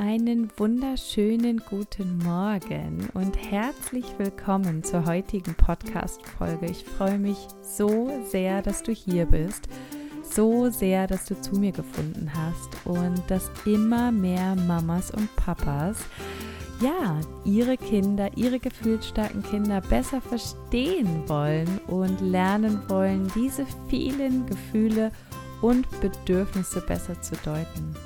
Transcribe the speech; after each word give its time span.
Einen 0.00 0.48
wunderschönen 0.56 1.60
guten 1.68 2.18
Morgen 2.18 3.08
und 3.14 3.36
herzlich 3.50 4.04
willkommen 4.16 4.84
zur 4.84 5.04
heutigen 5.06 5.56
Podcast-Folge. 5.56 6.66
Ich 6.66 6.84
freue 6.84 7.18
mich 7.18 7.36
so 7.62 8.08
sehr, 8.24 8.62
dass 8.62 8.84
du 8.84 8.92
hier 8.92 9.26
bist, 9.26 9.68
so 10.22 10.70
sehr, 10.70 11.08
dass 11.08 11.24
du 11.24 11.40
zu 11.40 11.56
mir 11.56 11.72
gefunden 11.72 12.30
hast 12.32 12.86
und 12.86 13.20
dass 13.26 13.50
immer 13.66 14.12
mehr 14.12 14.54
Mamas 14.54 15.10
und 15.10 15.34
Papas 15.34 15.96
ja, 16.80 17.20
ihre 17.44 17.76
Kinder, 17.76 18.30
ihre 18.36 18.60
gefühlsstarken 18.60 19.42
Kinder 19.42 19.80
besser 19.80 20.20
verstehen 20.20 21.28
wollen 21.28 21.80
und 21.88 22.20
lernen 22.20 22.80
wollen, 22.86 23.28
diese 23.34 23.66
vielen 23.88 24.46
Gefühle 24.46 25.10
und 25.60 25.88
Bedürfnisse 26.00 26.82
besser 26.82 27.20
zu 27.20 27.34
deuten. 27.44 27.96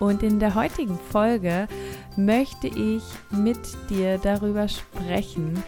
Und 0.00 0.22
in 0.22 0.40
der 0.40 0.54
heutigen 0.54 0.98
Folge 0.98 1.68
möchte 2.16 2.66
ich 2.66 3.02
mit 3.30 3.60
dir 3.90 4.16
darüber 4.18 4.66
sprechen, 4.66 5.62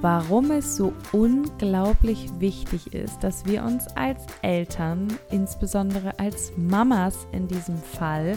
warum 0.00 0.50
es 0.50 0.76
so 0.76 0.92
unglaublich 1.12 2.28
wichtig 2.38 2.92
ist, 2.92 3.22
dass 3.22 3.46
wir 3.46 3.62
uns 3.62 3.86
als 3.96 4.26
Eltern, 4.42 5.16
insbesondere 5.30 6.18
als 6.18 6.52
Mamas 6.56 7.28
in 7.30 7.46
diesem 7.46 7.78
Fall, 7.78 8.36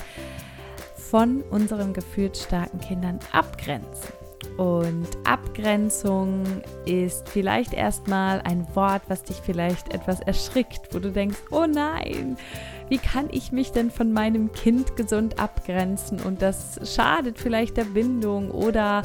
von 0.96 1.42
unseren 1.50 1.94
gefühlsstarken 1.94 2.80
Kindern 2.80 3.20
abgrenzen. 3.32 4.14
Und 4.58 5.08
Abgrenzung 5.24 6.44
ist 6.86 7.28
vielleicht 7.30 7.74
erstmal 7.74 8.42
ein 8.42 8.68
Wort, 8.76 9.02
was 9.08 9.24
dich 9.24 9.38
vielleicht 9.38 9.94
etwas 9.94 10.20
erschrickt, 10.20 10.94
wo 10.94 11.00
du 11.00 11.12
denkst, 11.12 11.40
oh 11.50 11.66
nein, 11.66 12.38
wie 12.90 12.98
kann 12.98 13.28
ich 13.32 13.52
mich 13.52 13.72
denn 13.72 13.92
von 13.92 14.12
meinem 14.12 14.52
Kind 14.52 14.96
gesund 14.96 15.40
abgrenzen? 15.40 16.20
Und 16.20 16.42
das 16.42 16.80
schadet 16.96 17.38
vielleicht 17.38 17.78
der 17.78 17.86
Bindung 17.86 18.52
oder 18.52 19.04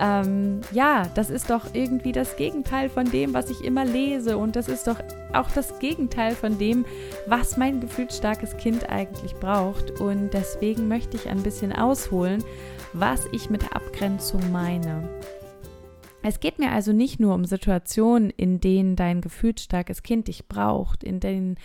ähm, 0.00 0.60
ja, 0.72 1.04
das 1.14 1.28
ist 1.28 1.50
doch 1.50 1.74
irgendwie 1.74 2.12
das 2.12 2.36
Gegenteil 2.36 2.88
von 2.88 3.10
dem, 3.10 3.34
was 3.34 3.50
ich 3.50 3.62
immer 3.62 3.84
lese. 3.84 4.38
Und 4.38 4.56
das 4.56 4.68
ist 4.68 4.86
doch 4.86 4.98
auch 5.32 5.50
das 5.50 5.78
Gegenteil 5.78 6.34
von 6.34 6.58
dem, 6.58 6.86
was 7.26 7.56
mein 7.56 7.80
gefühlsstarkes 7.80 8.56
Kind 8.56 8.88
eigentlich 8.88 9.34
braucht. 9.34 10.00
Und 10.00 10.30
deswegen 10.32 10.88
möchte 10.88 11.16
ich 11.16 11.28
ein 11.28 11.42
bisschen 11.42 11.72
ausholen, 11.72 12.42
was 12.92 13.26
ich 13.32 13.50
mit 13.50 13.74
Abgrenzung 13.74 14.52
meine. 14.52 15.08
Es 16.22 16.40
geht 16.40 16.58
mir 16.58 16.72
also 16.72 16.92
nicht 16.92 17.20
nur 17.20 17.34
um 17.34 17.44
Situationen, 17.44 18.30
in 18.30 18.60
denen 18.60 18.96
dein 18.96 19.20
gefühlsstarkes 19.20 20.02
Kind 20.02 20.28
dich 20.28 20.48
braucht, 20.48 21.04
in 21.04 21.20
denen 21.20 21.56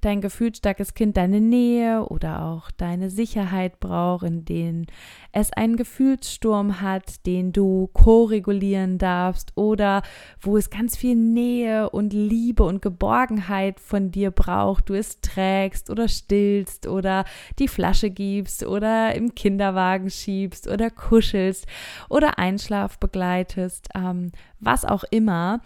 dein 0.00 0.20
gefühlsstarkes 0.20 0.94
Kind 0.94 1.16
deine 1.16 1.40
Nähe 1.40 2.04
oder 2.04 2.44
auch 2.44 2.70
deine 2.70 3.10
Sicherheit 3.10 3.80
braucht, 3.80 4.24
in 4.24 4.44
denen 4.44 4.86
es 5.32 5.52
einen 5.52 5.76
Gefühlssturm 5.76 6.80
hat, 6.80 7.26
den 7.26 7.52
du 7.52 7.88
ko-regulieren 7.92 8.98
darfst 8.98 9.52
oder 9.56 10.02
wo 10.40 10.56
es 10.56 10.70
ganz 10.70 10.96
viel 10.96 11.16
Nähe 11.16 11.90
und 11.90 12.12
Liebe 12.12 12.62
und 12.64 12.82
Geborgenheit 12.82 13.80
von 13.80 14.10
dir 14.10 14.30
braucht, 14.30 14.88
du 14.88 14.94
es 14.94 15.20
trägst 15.20 15.90
oder 15.90 16.08
stillst 16.08 16.86
oder 16.86 17.24
die 17.58 17.68
Flasche 17.68 18.10
gibst 18.10 18.64
oder 18.64 19.14
im 19.14 19.34
Kinderwagen 19.34 20.10
schiebst 20.10 20.68
oder 20.68 20.90
kuschelst 20.90 21.66
oder 22.08 22.38
Einschlaf 22.38 22.98
begleitest, 22.98 23.88
ähm, 23.94 24.32
was 24.60 24.84
auch 24.84 25.04
immer. 25.10 25.60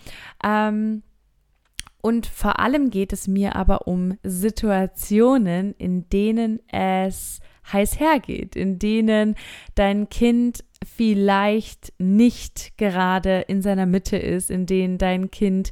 Ähm, 0.44 1.02
und 2.00 2.26
vor 2.26 2.58
allem 2.58 2.90
geht 2.90 3.12
es 3.12 3.28
mir 3.28 3.54
aber 3.56 3.86
um 3.86 4.18
Situationen, 4.24 5.74
in 5.78 6.08
denen 6.08 6.60
es 6.68 7.40
heiß 7.72 8.00
hergeht, 8.00 8.56
in 8.56 8.80
denen 8.80 9.36
dein 9.76 10.08
Kind 10.08 10.64
vielleicht 10.84 11.92
nicht 11.98 12.76
gerade 12.76 13.44
in 13.46 13.62
seiner 13.62 13.86
Mitte 13.86 14.16
ist, 14.16 14.50
in 14.50 14.66
denen 14.66 14.98
dein 14.98 15.30
Kind 15.30 15.70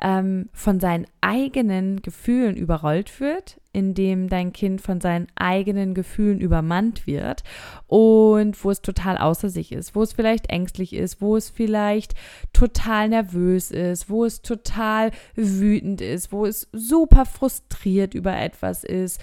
ähm, 0.00 0.48
von 0.52 0.80
seinen 0.80 1.06
eigenen 1.20 2.02
Gefühlen 2.02 2.56
überrollt 2.56 3.20
wird, 3.20 3.60
in 3.78 3.94
dem 3.94 4.28
dein 4.28 4.52
Kind 4.52 4.80
von 4.80 5.00
seinen 5.00 5.28
eigenen 5.36 5.94
Gefühlen 5.94 6.40
übermannt 6.40 7.06
wird 7.06 7.44
und 7.86 8.62
wo 8.64 8.70
es 8.70 8.82
total 8.82 9.16
außer 9.16 9.48
sich 9.48 9.72
ist, 9.72 9.94
wo 9.94 10.02
es 10.02 10.12
vielleicht 10.12 10.50
ängstlich 10.50 10.94
ist, 10.94 11.20
wo 11.20 11.36
es 11.36 11.48
vielleicht 11.48 12.14
total 12.52 13.08
nervös 13.08 13.70
ist, 13.70 14.10
wo 14.10 14.24
es 14.24 14.42
total 14.42 15.12
wütend 15.36 16.00
ist, 16.00 16.32
wo 16.32 16.44
es 16.44 16.68
super 16.72 17.24
frustriert 17.24 18.14
über 18.14 18.36
etwas 18.36 18.84
ist 18.84 19.20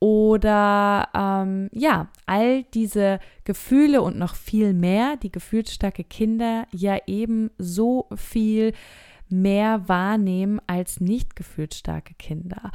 oder 0.00 1.08
ähm, 1.14 1.68
ja, 1.72 2.08
all 2.26 2.62
diese 2.74 3.18
Gefühle 3.44 4.00
und 4.00 4.16
noch 4.16 4.36
viel 4.36 4.72
mehr, 4.72 5.16
die 5.16 5.32
gefühlsstarke 5.32 6.04
Kinder 6.04 6.66
ja 6.72 6.98
eben 7.06 7.50
so 7.58 8.06
viel 8.14 8.72
mehr 9.30 9.88
wahrnehmen 9.88 10.60
als 10.66 11.00
nicht 11.00 11.36
gefühlsstarke 11.36 12.14
Kinder. 12.14 12.70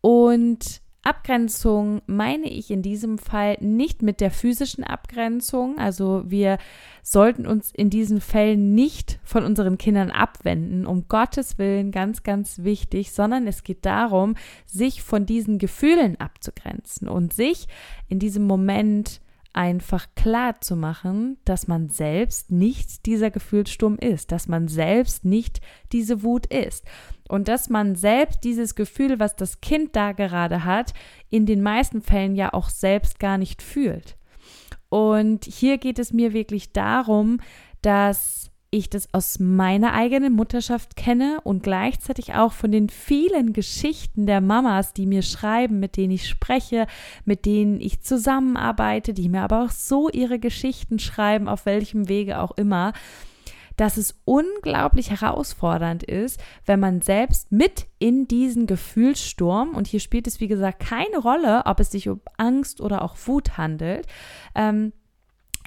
Und 0.00 0.82
Abgrenzung 1.08 2.02
meine 2.06 2.50
ich 2.50 2.70
in 2.70 2.82
diesem 2.82 3.16
Fall 3.18 3.56
nicht 3.60 4.02
mit 4.02 4.20
der 4.20 4.30
physischen 4.30 4.84
Abgrenzung. 4.84 5.78
Also 5.78 6.24
wir 6.26 6.58
sollten 7.02 7.46
uns 7.46 7.70
in 7.72 7.88
diesen 7.88 8.20
Fällen 8.20 8.74
nicht 8.74 9.18
von 9.24 9.44
unseren 9.44 9.78
Kindern 9.78 10.10
abwenden, 10.10 10.86
um 10.86 11.08
Gottes 11.08 11.56
Willen 11.56 11.92
ganz, 11.92 12.24
ganz 12.24 12.58
wichtig, 12.62 13.12
sondern 13.12 13.46
es 13.46 13.64
geht 13.64 13.86
darum, 13.86 14.34
sich 14.66 15.02
von 15.02 15.24
diesen 15.24 15.58
Gefühlen 15.58 16.20
abzugrenzen 16.20 17.08
und 17.08 17.32
sich 17.32 17.68
in 18.08 18.18
diesem 18.18 18.46
Moment 18.46 19.22
einfach 19.58 20.06
klar 20.14 20.60
zu 20.60 20.76
machen, 20.76 21.36
dass 21.44 21.66
man 21.66 21.88
selbst 21.88 22.52
nicht 22.52 23.06
dieser 23.06 23.32
Gefühlssturm 23.32 23.96
ist, 23.96 24.30
dass 24.30 24.46
man 24.46 24.68
selbst 24.68 25.24
nicht 25.24 25.60
diese 25.90 26.22
Wut 26.22 26.46
ist 26.46 26.84
und 27.28 27.48
dass 27.48 27.68
man 27.68 27.96
selbst 27.96 28.44
dieses 28.44 28.76
Gefühl, 28.76 29.18
was 29.18 29.34
das 29.34 29.60
Kind 29.60 29.96
da 29.96 30.12
gerade 30.12 30.64
hat, 30.64 30.94
in 31.28 31.44
den 31.44 31.60
meisten 31.60 32.02
Fällen 32.02 32.36
ja 32.36 32.52
auch 32.52 32.68
selbst 32.68 33.18
gar 33.18 33.36
nicht 33.36 33.60
fühlt. 33.60 34.16
Und 34.90 35.44
hier 35.44 35.78
geht 35.78 35.98
es 35.98 36.12
mir 36.12 36.32
wirklich 36.32 36.72
darum, 36.72 37.40
dass 37.82 38.52
ich 38.70 38.90
das 38.90 39.12
aus 39.12 39.38
meiner 39.38 39.94
eigenen 39.94 40.34
Mutterschaft 40.34 40.94
kenne 40.94 41.40
und 41.42 41.62
gleichzeitig 41.62 42.34
auch 42.34 42.52
von 42.52 42.70
den 42.70 42.90
vielen 42.90 43.52
Geschichten 43.52 44.26
der 44.26 44.40
Mamas, 44.40 44.92
die 44.92 45.06
mir 45.06 45.22
schreiben, 45.22 45.80
mit 45.80 45.96
denen 45.96 46.12
ich 46.12 46.28
spreche, 46.28 46.86
mit 47.24 47.46
denen 47.46 47.80
ich 47.80 48.02
zusammenarbeite, 48.02 49.14
die 49.14 49.28
mir 49.28 49.42
aber 49.42 49.64
auch 49.64 49.70
so 49.70 50.10
ihre 50.10 50.38
Geschichten 50.38 50.98
schreiben, 50.98 51.48
auf 51.48 51.64
welchem 51.64 52.08
Wege 52.08 52.40
auch 52.40 52.52
immer, 52.52 52.92
dass 53.78 53.96
es 53.96 54.20
unglaublich 54.24 55.10
herausfordernd 55.10 56.02
ist, 56.02 56.40
wenn 56.66 56.80
man 56.80 57.00
selbst 57.00 57.50
mit 57.52 57.86
in 57.98 58.26
diesen 58.28 58.66
Gefühlssturm, 58.66 59.74
und 59.74 59.86
hier 59.86 60.00
spielt 60.00 60.26
es 60.26 60.40
wie 60.40 60.48
gesagt 60.48 60.80
keine 60.80 61.18
Rolle, 61.18 61.62
ob 61.64 61.80
es 61.80 61.92
sich 61.92 62.08
um 62.08 62.20
Angst 62.36 62.80
oder 62.80 63.02
auch 63.02 63.16
Wut 63.24 63.56
handelt, 63.56 64.06
ähm, 64.54 64.92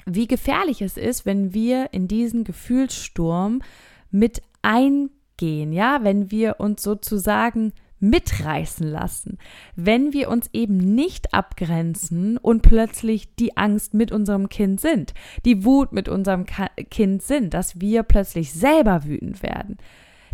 wie 0.06 0.26
gefährlich 0.26 0.82
es 0.82 0.96
ist, 0.96 1.26
wenn 1.26 1.54
wir 1.54 1.92
in 1.92 2.08
diesen 2.08 2.44
Gefühlssturm 2.44 3.62
mit 4.10 4.42
eingehen, 4.62 5.72
ja, 5.72 6.00
wenn 6.02 6.30
wir 6.30 6.60
uns 6.60 6.82
sozusagen 6.82 7.72
mitreißen 8.02 8.86
lassen, 8.86 9.38
wenn 9.76 10.12
wir 10.12 10.28
uns 10.28 10.50
eben 10.52 10.76
nicht 10.76 11.32
abgrenzen 11.32 12.36
und 12.36 12.62
plötzlich 12.62 13.34
die 13.36 13.56
Angst 13.56 13.94
mit 13.94 14.10
unserem 14.10 14.48
Kind 14.48 14.80
sind, 14.80 15.14
die 15.44 15.64
Wut 15.64 15.92
mit 15.92 16.08
unserem 16.08 16.44
Kind 16.44 17.22
sind, 17.22 17.54
dass 17.54 17.80
wir 17.80 18.02
plötzlich 18.02 18.52
selber 18.52 19.04
wütend 19.04 19.42
werden, 19.42 19.78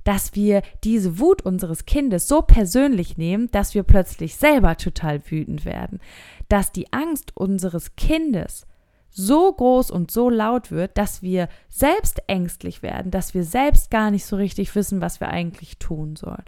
dass 0.05 0.35
wir 0.35 0.63
diese 0.83 1.19
Wut 1.19 1.43
unseres 1.43 1.85
Kindes 1.85 2.27
so 2.27 2.41
persönlich 2.41 3.19
nehmen, 3.19 3.51
dass 3.51 3.75
wir 3.75 3.83
plötzlich 3.83 4.37
selber 4.37 4.79
total 4.79 5.21
wütend 5.31 5.67
werden, 5.67 6.01
dass 6.49 6.73
die 6.73 6.91
Angst 6.95 7.37
unseres 7.37 7.97
Kindes 7.97 8.67
so 9.11 9.53
groß 9.53 9.91
und 9.91 10.11
so 10.11 10.31
laut 10.31 10.71
wird, 10.71 10.97
dass 10.99 11.23
wir 11.23 11.49
selbst 11.69 12.23
ängstlich 12.27 12.83
werden, 12.83 13.11
dass 13.11 13.35
wir 13.35 13.45
selbst 13.45 13.91
gar 13.91 14.11
nicht 14.11 14.27
so 14.27 14.37
richtig 14.37 14.75
wissen, 14.75 15.01
was 15.01 15.21
wir 15.21 15.29
eigentlich 15.29 15.79
tun 15.79 16.17
sollen. 16.17 16.45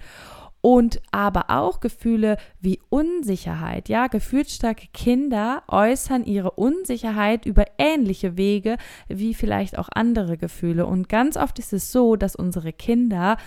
Und 0.62 1.00
aber 1.10 1.46
auch 1.48 1.80
Gefühle 1.80 2.36
wie 2.60 2.80
Unsicherheit. 2.90 3.88
Ja, 3.88 4.08
gefühlsstarke 4.08 4.88
Kinder 4.92 5.62
äußern 5.68 6.24
ihre 6.24 6.50
Unsicherheit 6.50 7.46
über 7.46 7.64
ähnliche 7.78 8.36
Wege 8.36 8.76
wie 9.08 9.32
vielleicht 9.32 9.78
auch 9.78 9.88
andere 9.94 10.36
Gefühle. 10.36 10.84
Und 10.84 11.08
ganz 11.08 11.38
oft 11.38 11.58
ist 11.58 11.72
es 11.72 11.90
so, 11.90 12.14
dass 12.14 12.36
unsere 12.36 12.74
Kinder 12.74 13.38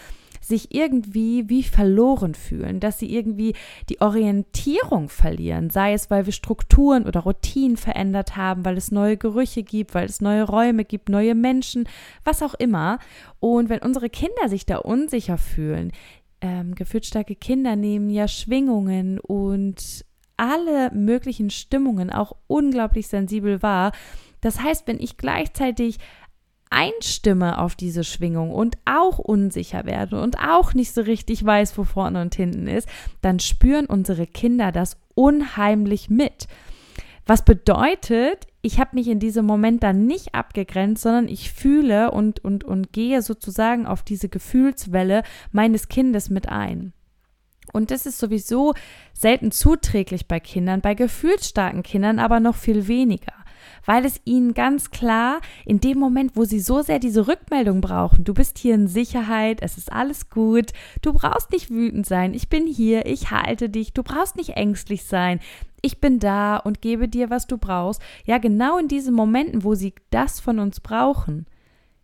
sich 0.44 0.74
irgendwie 0.76 1.50
wie 1.50 1.64
verloren 1.64 2.36
fühlen, 2.36 2.80
dass 2.80 3.00
sie 3.00 3.14
irgendwie 3.14 3.56
die 3.90 4.02
Orientierung 4.02 5.10
verlieren, 5.10 5.70
sei 5.70 5.94
es, 5.94 6.10
weil 6.10 6.26
wir 6.26 6.34
Strukturen 6.34 7.06
oder 7.06 7.22
Routinen 7.22 7.78
verändert 7.78 8.36
haben, 8.36 8.66
weil 8.66 8.78
es 8.78 8.92
neue 8.92 9.18
Gerüche 9.18 9.64
gibt, 9.64 9.96
weil 9.96 10.06
es 10.06 10.22
neue 10.22 10.44
Räume 10.44 10.86
gibt, 10.86 11.10
neue 11.10 11.36
Menschen, 11.36 11.88
was 12.24 12.44
auch 12.44 12.54
immer. 12.54 13.00
Und 13.40 13.70
wenn 13.70 13.80
unsere 13.80 14.10
Kinder 14.10 14.50
sich 14.50 14.66
da 14.66 14.78
unsicher 14.78 15.38
fühlen, 15.38 15.92
ähm, 16.42 16.76
gefühlsstarke 16.76 17.36
Kinder 17.36 17.76
nehmen 17.76 18.10
ja 18.10 18.28
Schwingungen 18.28 19.20
und 19.20 20.06
alle 20.36 20.92
möglichen 20.94 21.50
Stimmungen 21.50 22.10
auch 22.10 22.34
unglaublich 22.48 23.08
sensibel 23.08 23.62
wahr. 23.62 23.92
Das 24.42 24.62
heißt, 24.62 24.88
wenn 24.88 25.00
ich 25.00 25.16
gleichzeitig 25.16 26.00
einstimme 26.74 27.60
auf 27.60 27.76
diese 27.76 28.04
Schwingung 28.04 28.52
und 28.52 28.78
auch 28.86 29.20
unsicher 29.20 29.86
werde 29.86 30.20
und 30.20 30.40
auch 30.40 30.74
nicht 30.74 30.94
so 30.94 31.02
richtig 31.02 31.46
weiß, 31.46 31.78
wo 31.78 31.84
vorne 31.84 32.22
und 32.22 32.36
hinten 32.36 32.68
ist, 32.68 32.90
dann 33.22 33.40
spüren 33.40 33.86
unsere 33.86 34.28
Kinder 34.28 34.72
das 34.72 34.98
unheimlich 35.14 36.10
mit. 36.10 36.48
Was 37.26 37.46
bedeutet, 37.46 38.48
ich 38.62 38.80
habe 38.80 38.96
mich 38.96 39.08
in 39.08 39.20
diesem 39.20 39.46
Moment 39.46 39.84
dann 39.84 40.08
nicht 40.08 40.36
abgegrenzt, 40.36 41.04
sondern 41.04 41.30
ich 41.30 41.54
fühle 41.54 42.12
und, 42.12 42.44
und, 42.44 42.64
und 42.64 42.92
gehe 42.92 43.22
sozusagen 43.22 43.86
auf 43.86 44.04
diese 44.04 44.28
Gefühlswelle 44.28 45.24
meines 45.52 45.88
Kindes 45.88 46.30
mit 46.30 46.50
ein. 46.50 46.92
Und 47.72 47.92
das 47.92 48.06
ist 48.06 48.20
sowieso 48.20 48.74
selten 49.14 49.52
zuträglich 49.52 50.28
bei 50.28 50.40
Kindern, 50.42 50.82
bei 50.82 50.96
gefühlsstarken 50.96 51.82
Kindern 51.84 52.20
aber 52.20 52.42
noch 52.42 52.56
viel 52.56 52.88
weniger 52.88 53.43
weil 53.86 54.06
es 54.06 54.22
ihnen 54.26 54.54
ganz 54.54 54.92
klar 54.92 55.42
in 55.66 55.80
dem 55.80 56.00
Moment, 56.00 56.36
wo 56.36 56.46
sie 56.46 56.60
so 56.60 56.82
sehr 56.82 57.00
diese 57.00 57.28
Rückmeldung 57.28 57.82
brauchen, 57.82 58.24
du 58.24 58.34
bist 58.34 58.58
hier 58.58 58.76
in 58.76 58.88
Sicherheit, 58.88 59.60
es 59.62 59.78
ist 59.78 59.92
alles 59.92 60.30
gut, 60.30 60.72
du 61.02 61.14
brauchst 61.14 61.52
nicht 61.52 61.70
wütend 61.70 62.06
sein, 62.06 62.34
ich 62.34 62.50
bin 62.50 62.68
hier, 62.68 63.06
ich 63.06 63.32
halte 63.32 63.70
dich, 63.70 63.94
du 63.94 64.04
brauchst 64.04 64.36
nicht 64.36 64.52
ängstlich 64.52 65.04
sein, 65.04 65.40
ich 65.82 66.00
bin 66.00 66.20
da 66.20 66.58
und 66.58 66.82
gebe 66.82 67.10
dir, 67.10 67.30
was 67.30 67.46
du 67.46 67.58
brauchst. 67.58 68.02
Ja, 68.26 68.38
genau 68.38 68.78
in 68.78 68.88
diesen 68.88 69.14
Momenten, 69.14 69.64
wo 69.64 69.76
sie 69.76 69.94
das 70.12 70.40
von 70.40 70.60
uns 70.60 70.80
brauchen, 70.80 71.46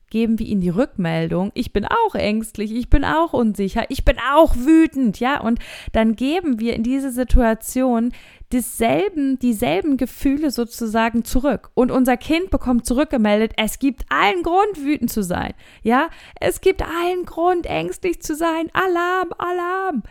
geben 0.09 0.39
wir 0.39 0.47
ihnen 0.47 0.61
die 0.61 0.69
Rückmeldung, 0.69 1.51
ich 1.53 1.71
bin 1.71 1.85
auch 1.85 2.15
ängstlich, 2.15 2.71
ich 2.73 2.89
bin 2.89 3.05
auch 3.05 3.33
unsicher, 3.33 3.85
ich 3.89 4.03
bin 4.03 4.17
auch 4.33 4.55
wütend, 4.55 5.19
ja, 5.19 5.39
und 5.39 5.59
dann 5.91 6.15
geben 6.15 6.59
wir 6.59 6.75
in 6.75 6.83
diese 6.83 7.11
Situation 7.11 8.11
dieselben, 8.51 9.37
dieselben 9.39 9.97
Gefühle 9.97 10.51
sozusagen 10.51 11.23
zurück. 11.23 11.69
Und 11.73 11.91
unser 11.91 12.17
Kind 12.17 12.49
bekommt 12.49 12.85
zurückgemeldet, 12.85 13.53
es 13.57 13.79
gibt 13.79 14.05
allen 14.09 14.43
Grund, 14.43 14.83
wütend 14.83 15.11
zu 15.11 15.23
sein, 15.23 15.53
ja, 15.83 16.09
es 16.39 16.61
gibt 16.61 16.81
allen 16.81 17.25
Grund, 17.25 17.65
ängstlich 17.65 18.21
zu 18.21 18.35
sein, 18.35 18.69
Alarm, 18.73 19.33
Alarm. 19.37 20.03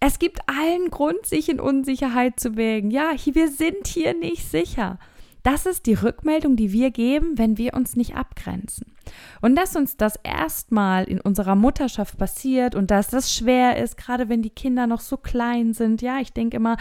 Es 0.00 0.18
gibt 0.18 0.40
allen 0.46 0.90
Grund, 0.90 1.24
sich 1.24 1.48
in 1.48 1.60
Unsicherheit 1.60 2.38
zu 2.38 2.56
wägen. 2.56 2.90
Ja, 2.90 3.12
wir 3.24 3.50
sind 3.50 3.86
hier 3.86 4.12
nicht 4.12 4.50
sicher. 4.50 4.98
Das 5.44 5.66
ist 5.66 5.84
die 5.84 5.94
Rückmeldung, 5.94 6.56
die 6.56 6.72
wir 6.72 6.90
geben, 6.90 7.36
wenn 7.36 7.58
wir 7.58 7.74
uns 7.74 7.96
nicht 7.96 8.16
abgrenzen. 8.16 8.94
Und 9.42 9.56
dass 9.56 9.76
uns 9.76 9.98
das 9.98 10.18
erstmal 10.22 11.04
in 11.04 11.20
unserer 11.20 11.54
Mutterschaft 11.54 12.16
passiert 12.16 12.74
und 12.74 12.90
dass 12.90 13.08
das 13.08 13.34
schwer 13.34 13.76
ist, 13.76 13.98
gerade 13.98 14.30
wenn 14.30 14.40
die 14.40 14.50
Kinder 14.50 14.86
noch 14.86 15.00
so 15.00 15.18
klein 15.18 15.74
sind. 15.74 16.00
Ja, 16.00 16.18
ich 16.18 16.32
denke 16.32 16.56
immer 16.56 16.78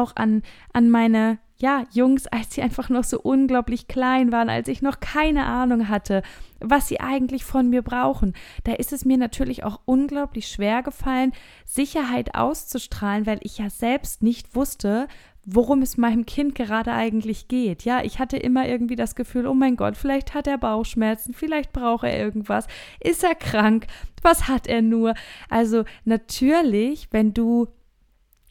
auch 0.00 0.16
an, 0.16 0.42
an 0.72 0.90
meine 0.90 1.38
ja, 1.58 1.84
Jungs, 1.90 2.26
als 2.26 2.54
sie 2.54 2.62
einfach 2.62 2.90
noch 2.90 3.04
so 3.04 3.18
unglaublich 3.18 3.88
klein 3.88 4.30
waren, 4.30 4.50
als 4.50 4.68
ich 4.68 4.82
noch 4.82 5.00
keine 5.00 5.46
Ahnung 5.46 5.88
hatte, 5.88 6.22
was 6.60 6.88
sie 6.88 7.00
eigentlich 7.00 7.44
von 7.44 7.70
mir 7.70 7.82
brauchen. 7.82 8.34
Da 8.64 8.72
ist 8.72 8.92
es 8.92 9.06
mir 9.06 9.16
natürlich 9.16 9.64
auch 9.64 9.80
unglaublich 9.86 10.48
schwer 10.48 10.82
gefallen, 10.82 11.32
Sicherheit 11.64 12.34
auszustrahlen, 12.34 13.26
weil 13.26 13.38
ich 13.42 13.56
ja 13.56 13.70
selbst 13.70 14.22
nicht 14.22 14.54
wusste, 14.54 15.08
worum 15.46 15.80
es 15.80 15.96
meinem 15.96 16.26
Kind 16.26 16.56
gerade 16.56 16.92
eigentlich 16.92 17.48
geht. 17.48 17.84
Ja, 17.84 18.02
ich 18.02 18.18
hatte 18.18 18.36
immer 18.36 18.68
irgendwie 18.68 18.96
das 18.96 19.14
Gefühl, 19.14 19.46
oh 19.46 19.54
mein 19.54 19.76
Gott, 19.76 19.96
vielleicht 19.96 20.34
hat 20.34 20.46
er 20.48 20.58
Bauchschmerzen, 20.58 21.32
vielleicht 21.32 21.72
braucht 21.72 22.04
er 22.04 22.18
irgendwas, 22.18 22.66
ist 23.00 23.24
er 23.24 23.36
krank, 23.36 23.86
was 24.22 24.48
hat 24.48 24.66
er 24.66 24.82
nur? 24.82 25.14
Also 25.48 25.84
natürlich, 26.04 27.08
wenn 27.12 27.32
du 27.32 27.68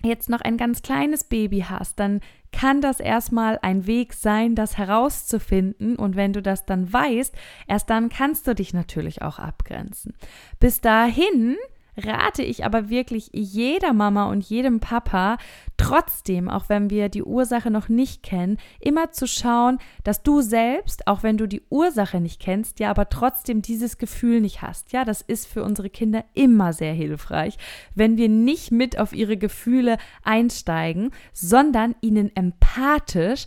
jetzt 0.06 0.30
noch 0.30 0.42
ein 0.42 0.58
ganz 0.58 0.82
kleines 0.82 1.24
Baby 1.24 1.66
hast, 1.68 2.00
dann 2.00 2.22
kann 2.52 2.80
das 2.80 3.00
erstmal 3.00 3.60
ein 3.62 3.86
Weg 3.86 4.14
sein, 4.14 4.56
das 4.56 4.78
herauszufinden. 4.78 5.98
Und 5.98 6.16
wenn 6.16 6.32
du 6.32 6.42
das 6.42 6.66
dann 6.66 6.92
weißt, 6.92 7.36
erst 7.68 7.90
dann 7.90 8.10
kannst 8.10 8.48
du 8.48 8.56
dich 8.56 8.74
natürlich 8.74 9.22
auch 9.22 9.40
abgrenzen. 9.40 10.14
Bis 10.60 10.80
dahin 10.80 11.58
rate 11.98 12.44
ich 12.44 12.66
aber 12.66 12.90
wirklich 12.90 13.30
jeder 13.34 13.94
Mama 13.94 14.26
und 14.26 14.44
jedem 14.44 14.80
Papa, 14.80 15.38
trotzdem, 15.78 16.50
auch 16.50 16.70
wenn 16.70 16.90
wir 16.90 17.10
die 17.10 17.24
Ursache 17.24 17.72
noch 17.72 17.90
nicht 17.90 18.24
kennen, 18.24 18.58
immer 18.80 19.12
zu 19.12 19.28
schauen, 19.28 19.80
dass 20.04 20.24
du 20.24 20.42
selbst, 20.42 21.08
auch 21.08 21.24
wenn 21.24 21.38
du 21.38 21.48
die 21.48 21.64
Ursache 21.70 22.20
nicht 22.20 22.42
kennst, 22.42 22.80
ja, 22.80 22.90
aber 22.90 23.10
trotzdem 23.10 23.62
dieses 23.62 23.98
Gefühl 23.98 24.42
nicht 24.42 24.62
hast. 24.62 24.92
Ja, 24.92 25.06
das 25.06 25.22
ist 25.22 25.48
für 25.48 25.64
unsere 25.64 25.90
Kinder 25.90 26.26
immer 26.34 26.74
sehr 26.74 26.94
hilfreich, 26.94 27.58
wenn 27.94 28.18
wir 28.18 28.30
nicht 28.30 28.72
mit 28.72 28.98
auf 29.00 29.14
ihre 29.14 29.38
Gefühle 29.38 29.98
einsteigen, 30.24 31.12
sondern 31.34 31.96
ihnen 32.02 32.36
empathisch 32.36 33.46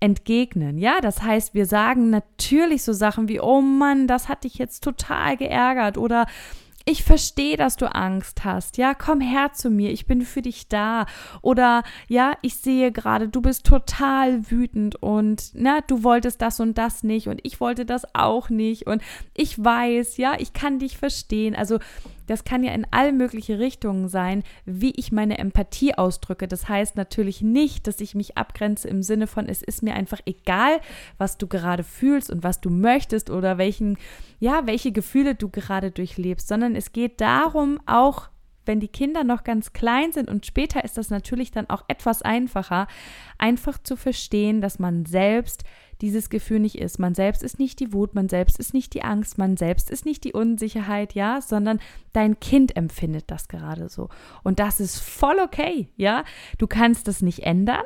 entgegnen. 0.00 0.78
Ja, 0.78 1.00
das 1.00 1.22
heißt, 1.22 1.54
wir 1.54 1.66
sagen 1.66 2.10
natürlich 2.10 2.82
so 2.82 2.92
Sachen 2.92 3.28
wie, 3.28 3.40
oh 3.40 3.60
Mann, 3.60 4.06
das 4.06 4.28
hat 4.28 4.44
dich 4.44 4.54
jetzt 4.54 4.82
total 4.82 5.36
geärgert 5.36 5.98
oder 5.98 6.26
ich 6.90 7.04
verstehe, 7.04 7.56
dass 7.56 7.76
du 7.76 7.86
Angst 7.94 8.44
hast. 8.44 8.76
Ja, 8.76 8.94
komm 8.94 9.20
her 9.20 9.52
zu 9.52 9.70
mir, 9.70 9.90
ich 9.90 10.06
bin 10.06 10.22
für 10.22 10.42
dich 10.42 10.68
da. 10.68 11.06
Oder 11.40 11.84
ja, 12.08 12.34
ich 12.42 12.56
sehe 12.56 12.92
gerade, 12.92 13.28
du 13.28 13.40
bist 13.40 13.64
total 13.64 14.50
wütend 14.50 14.96
und 14.96 15.50
na, 15.54 15.80
du 15.80 16.02
wolltest 16.02 16.42
das 16.42 16.60
und 16.60 16.76
das 16.78 17.02
nicht 17.02 17.28
und 17.28 17.40
ich 17.44 17.60
wollte 17.60 17.86
das 17.86 18.14
auch 18.14 18.50
nicht 18.50 18.86
und 18.86 19.02
ich 19.34 19.62
weiß, 19.62 20.16
ja, 20.16 20.34
ich 20.38 20.52
kann 20.52 20.78
dich 20.78 20.98
verstehen. 20.98 21.54
Also 21.54 21.78
das 22.26 22.44
kann 22.44 22.62
ja 22.62 22.72
in 22.72 22.86
alle 22.90 23.12
mögliche 23.12 23.58
Richtungen 23.58 24.08
sein, 24.08 24.42
wie 24.64 24.92
ich 24.96 25.12
meine 25.12 25.38
Empathie 25.38 25.94
ausdrücke. 25.94 26.48
Das 26.48 26.68
heißt 26.68 26.96
natürlich 26.96 27.42
nicht, 27.42 27.86
dass 27.86 28.00
ich 28.00 28.14
mich 28.14 28.36
abgrenze 28.36 28.88
im 28.88 29.02
Sinne 29.02 29.26
von, 29.26 29.48
es 29.48 29.62
ist 29.62 29.82
mir 29.82 29.94
einfach 29.94 30.20
egal, 30.26 30.80
was 31.18 31.38
du 31.38 31.46
gerade 31.46 31.84
fühlst 31.84 32.30
und 32.30 32.42
was 32.42 32.60
du 32.60 32.70
möchtest 32.70 33.30
oder 33.30 33.58
welchen, 33.58 33.98
ja, 34.38 34.66
welche 34.66 34.92
Gefühle 34.92 35.34
du 35.34 35.48
gerade 35.48 35.90
durchlebst, 35.90 36.48
sondern 36.48 36.76
es 36.76 36.92
geht 36.92 37.20
darum, 37.20 37.80
auch 37.86 38.28
wenn 38.66 38.80
die 38.80 38.88
Kinder 38.88 39.24
noch 39.24 39.44
ganz 39.44 39.72
klein 39.72 40.12
sind 40.12 40.28
und 40.28 40.46
später 40.46 40.84
ist 40.84 40.98
das 40.98 41.10
natürlich 41.10 41.50
dann 41.50 41.68
auch 41.70 41.84
etwas 41.88 42.22
einfacher, 42.22 42.86
einfach 43.38 43.78
zu 43.82 43.96
verstehen, 43.96 44.60
dass 44.60 44.78
man 44.78 45.06
selbst 45.06 45.64
dieses 46.00 46.30
Gefühl 46.30 46.60
nicht 46.60 46.78
ist. 46.78 46.98
Man 46.98 47.14
selbst 47.14 47.42
ist 47.42 47.58
nicht 47.58 47.78
die 47.80 47.92
Wut, 47.92 48.14
man 48.14 48.28
selbst 48.28 48.58
ist 48.58 48.74
nicht 48.74 48.94
die 48.94 49.02
Angst, 49.02 49.38
man 49.38 49.56
selbst 49.56 49.90
ist 49.90 50.06
nicht 50.06 50.24
die 50.24 50.32
Unsicherheit, 50.32 51.14
ja, 51.14 51.40
sondern 51.40 51.80
dein 52.12 52.40
Kind 52.40 52.76
empfindet 52.76 53.30
das 53.30 53.48
gerade 53.48 53.88
so. 53.88 54.08
Und 54.42 54.58
das 54.58 54.80
ist 54.80 54.98
voll 54.98 55.38
okay, 55.40 55.88
ja. 55.96 56.24
Du 56.58 56.66
kannst 56.66 57.08
das 57.08 57.22
nicht 57.22 57.40
ändern. 57.40 57.84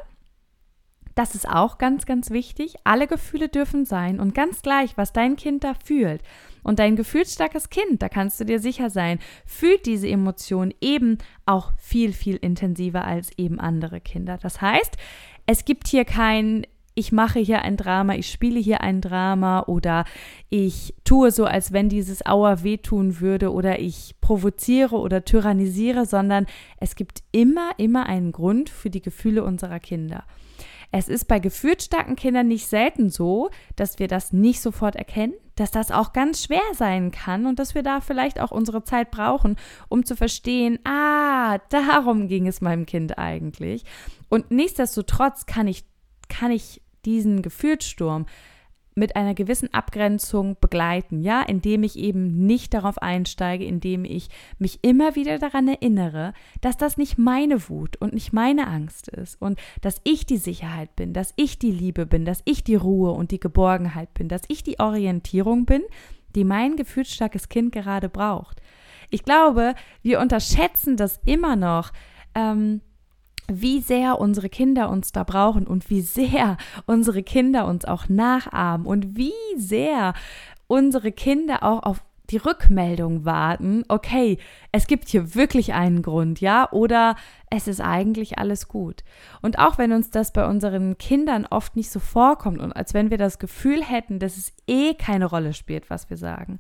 Das 1.15 1.35
ist 1.35 1.49
auch 1.49 1.79
ganz, 1.79 2.07
ganz 2.07 2.31
wichtig. 2.31 2.75
Alle 2.85 3.07
Gefühle 3.07 3.49
dürfen 3.49 3.85
sein 3.85 4.19
und 4.19 4.35
ganz 4.35 4.63
gleich, 4.63 4.97
was 4.97 5.13
dein 5.13 5.37
Kind 5.37 5.63
da 5.63 5.75
fühlt. 5.75 6.23
Und 6.65 6.81
dein 6.81 6.97
gefühlsstarkes 6.97 7.71
Kind, 7.71 8.03
da 8.03 8.09
kannst 8.09 8.41
du 8.41 8.45
dir 8.45 8.59
sicher 8.59 8.91
sein, 8.91 9.21
fühlt 9.47 9.87
diese 9.87 10.09
Emotion 10.09 10.75
eben 10.81 11.19
auch 11.47 11.73
viel, 11.77 12.13
viel 12.13 12.37
intensiver 12.37 13.05
als 13.05 13.31
eben 13.39 13.61
andere 13.61 14.01
Kinder. 14.01 14.39
Das 14.43 14.61
heißt, 14.61 14.97
es 15.47 15.65
gibt 15.65 15.87
hier 15.87 16.05
kein 16.05 16.67
ich 16.95 17.11
mache 17.11 17.41
hier 17.41 17.63
ein 17.63 17.77
Drama, 17.77 18.15
ich 18.15 18.31
spiele 18.31 18.61
hier 18.61 18.81
ein 18.81 19.01
Drama 19.01 19.65
oder 19.67 20.05
ich 20.49 20.95
tue 21.03 21.33
so, 21.33 21.45
als 21.45 21.73
wenn 21.73 21.89
dieses 21.89 22.25
Auer 22.25 22.63
wehtun 22.63 23.21
würde 23.21 23.53
oder 23.53 23.81
ich 23.81 24.15
provoziere 24.21 24.97
oder 24.97 25.25
tyrannisiere, 25.25 26.07
sondern 26.07 26.47
es 26.79 26.95
gibt 26.95 27.25
immer, 27.33 27.73
immer 27.79 28.07
einen 28.07 28.31
Grund 28.31 28.71
für 28.71 28.91
die 28.91 29.03
Gefühle 29.03 29.43
unserer 29.43 29.81
Kinder. 29.81 30.25
Es 30.93 31.09
ist 31.09 31.25
bei 31.25 31.41
gefühlsstarken 31.41 32.15
Kindern 32.15 32.47
nicht 32.47 32.69
selten 32.69 33.11
so, 33.11 33.51
dass 33.75 33.99
wir 33.99 34.07
das 34.07 34.33
nicht 34.33 34.61
sofort 34.61 34.95
erkennen, 34.95 35.35
dass 35.57 35.71
das 35.71 35.91
auch 35.91 36.13
ganz 36.13 36.45
schwer 36.45 36.63
sein 36.73 37.11
kann 37.11 37.47
und 37.47 37.59
dass 37.59 37.75
wir 37.75 37.83
da 37.83 38.01
vielleicht 38.01 38.41
auch 38.41 38.51
unsere 38.51 38.85
Zeit 38.85 39.11
brauchen, 39.11 39.57
um 39.89 40.05
zu 40.05 40.17
verstehen, 40.17 40.79
ah, 40.85 41.59
darum 41.69 42.29
ging 42.29 42.47
es 42.47 42.61
meinem 42.61 42.87
Kind 42.87 43.19
eigentlich. 43.19 43.85
Und 44.29 44.51
nichtsdestotrotz 44.51 45.47
kann 45.47 45.69
ich 45.69 45.85
kann 46.29 46.51
ich 46.51 46.83
diesen 47.05 47.43
Gefühlssturm 47.43 48.27
mit 48.95 49.17
einer 49.17 49.35
gewissen 49.35 49.73
Abgrenzung 49.75 50.57
begleiten, 50.61 51.21
ja, 51.21 51.43
indem 51.43 51.83
ich 51.83 51.99
eben 51.99 52.47
nicht 52.47 52.75
darauf 52.75 52.99
einsteige, 52.99 53.65
indem 53.65 54.05
ich 54.05 54.29
mich 54.59 54.79
immer 54.83 55.17
wieder 55.17 55.39
daran 55.39 55.67
erinnere, 55.67 56.33
dass 56.61 56.77
das 56.77 56.97
nicht 56.97 57.19
meine 57.19 57.69
Wut 57.69 57.97
und 57.97 58.15
nicht 58.15 58.33
meine 58.33 58.69
Angst 58.69 59.09
ist 59.09 59.41
und 59.41 59.59
dass 59.81 60.01
ich 60.05 60.27
die 60.27 60.37
Sicherheit 60.37 60.95
bin, 60.95 61.13
dass 61.13 61.33
ich 61.37 61.59
die 61.59 61.73
Liebe 61.73 62.07
bin, 62.07 62.25
dass 62.25 62.43
ich 62.45 62.63
die 62.63 62.77
Ruhe 62.77 63.11
und 63.11 63.33
die 63.33 63.41
Geborgenheit 63.41 64.15
bin, 64.15 64.29
dass 64.29 64.43
ich 64.49 64.63
die 64.63 64.79
Orientierung 64.79 65.67
bin, 65.67 65.83
die 66.37 66.45
mein 66.45 66.77
gefühlsstarkes 66.77 67.49
Kind 67.49 67.73
gerade 67.73 68.09
braucht. 68.09 68.61
Ich 69.11 69.25
glaube, 69.25 69.75
wir 70.03 70.21
unterschätzen 70.21 70.97
das 70.97 71.21
immer 71.25 71.57
noch. 71.57 71.93
Ähm, 72.35 72.81
wie 73.49 73.81
sehr 73.81 74.19
unsere 74.21 74.49
Kinder 74.49 74.91
uns 74.91 75.13
da 75.13 75.25
brauchen 75.25 75.67
und 75.67 75.91
wie 75.91 76.01
sehr 76.01 76.57
unsere 76.87 77.23
Kinder 77.23 77.67
uns 77.67 77.85
auch 77.85 78.09
nachahmen 78.09 78.87
und 78.87 79.17
wie 79.17 79.33
sehr 79.57 80.15
unsere 80.67 81.13
Kinder 81.13 81.63
auch 81.63 81.83
auf 81.83 82.03
die 82.31 82.39
Rückmeldung 82.39 83.25
warten, 83.25 83.85
okay, 83.89 84.39
es 84.73 84.87
gibt 84.87 85.09
hier 85.09 85.35
wirklich 85.35 85.75
einen 85.75 86.01
Grund, 86.01 86.41
ja, 86.41 86.71
oder 86.73 87.17
es 87.51 87.69
ist 87.69 87.81
eigentlich 87.81 88.39
alles 88.39 88.67
gut. 88.69 89.05
Und 89.43 89.59
auch 89.59 89.77
wenn 89.77 89.93
uns 89.93 90.11
das 90.11 90.33
bei 90.33 90.47
unseren 90.47 90.97
Kindern 90.97 91.47
oft 91.49 91.77
nicht 91.77 91.91
so 91.91 92.01
vorkommt 92.01 92.61
und 92.61 92.73
als 92.73 92.95
wenn 92.95 93.11
wir 93.11 93.19
das 93.19 93.39
Gefühl 93.39 93.85
hätten, 93.85 94.19
dass 94.19 94.39
es 94.39 94.55
eh 94.67 94.95
keine 94.95 95.27
Rolle 95.27 95.53
spielt, 95.53 95.91
was 95.91 96.09
wir 96.09 96.17
sagen 96.17 96.59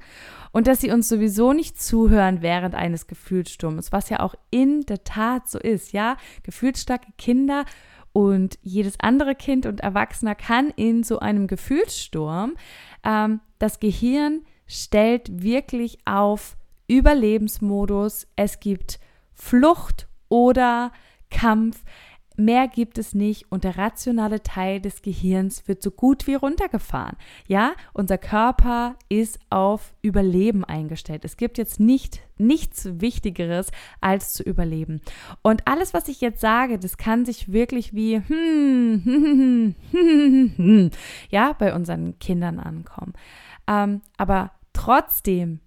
und 0.52 0.66
dass 0.66 0.82
sie 0.82 0.90
uns 0.90 1.08
sowieso 1.08 1.54
nicht 1.54 1.80
zuhören 1.80 2.42
während 2.42 2.74
eines 2.74 3.06
Gefühlssturms, 3.06 3.90
was 3.90 4.10
ja 4.10 4.20
auch 4.20 4.34
in 4.50 4.82
der 4.82 5.02
Tat 5.02 5.48
so 5.48 5.58
ist, 5.58 5.92
ja, 5.92 6.18
gefühlsstarke 6.42 7.12
Kinder 7.16 7.64
und 8.12 8.58
jedes 8.62 9.00
andere 9.00 9.34
Kind 9.34 9.66
und 9.66 9.80
Erwachsener 9.80 10.34
kann 10.34 10.70
in 10.76 11.02
so 11.02 11.18
einem 11.18 11.46
Gefühlssturm 11.46 12.54
ähm, 13.02 13.40
das 13.58 13.80
Gehirn 13.80 14.42
stellt 14.66 15.42
wirklich 15.42 15.98
auf 16.04 16.56
Überlebensmodus. 16.88 18.26
Es 18.36 18.60
gibt 18.60 19.00
Flucht 19.32 20.08
oder 20.28 20.92
Kampf. 21.30 21.82
Mehr 22.36 22.66
gibt 22.66 22.98
es 22.98 23.14
nicht 23.14 23.50
und 23.52 23.62
der 23.62 23.78
rationale 23.78 24.42
Teil 24.42 24.80
des 24.80 25.02
Gehirns 25.02 25.68
wird 25.68 25.82
so 25.82 25.92
gut 25.92 26.26
wie 26.26 26.34
runtergefahren. 26.34 27.16
Ja, 27.46 27.74
unser 27.92 28.18
Körper 28.18 28.96
ist 29.08 29.38
auf 29.50 29.94
Überleben 30.02 30.64
eingestellt. 30.64 31.24
Es 31.24 31.36
gibt 31.36 31.58
jetzt 31.58 31.78
nicht 31.78 32.22
nichts 32.36 32.88
Wichtigeres 33.00 33.70
als 34.00 34.32
zu 34.32 34.42
überleben. 34.42 35.00
Und 35.42 35.68
alles, 35.68 35.94
was 35.94 36.08
ich 36.08 36.20
jetzt 36.20 36.40
sage, 36.40 36.80
das 36.80 36.96
kann 36.96 37.24
sich 37.24 37.52
wirklich 37.52 37.94
wie 37.94 38.14
ja 41.30 41.52
bei 41.52 41.72
unseren 41.72 42.18
Kindern 42.18 42.58
ankommen. 42.58 43.12
Ähm, 43.66 44.02
aber 44.16 44.52
trotzdem 44.72 45.60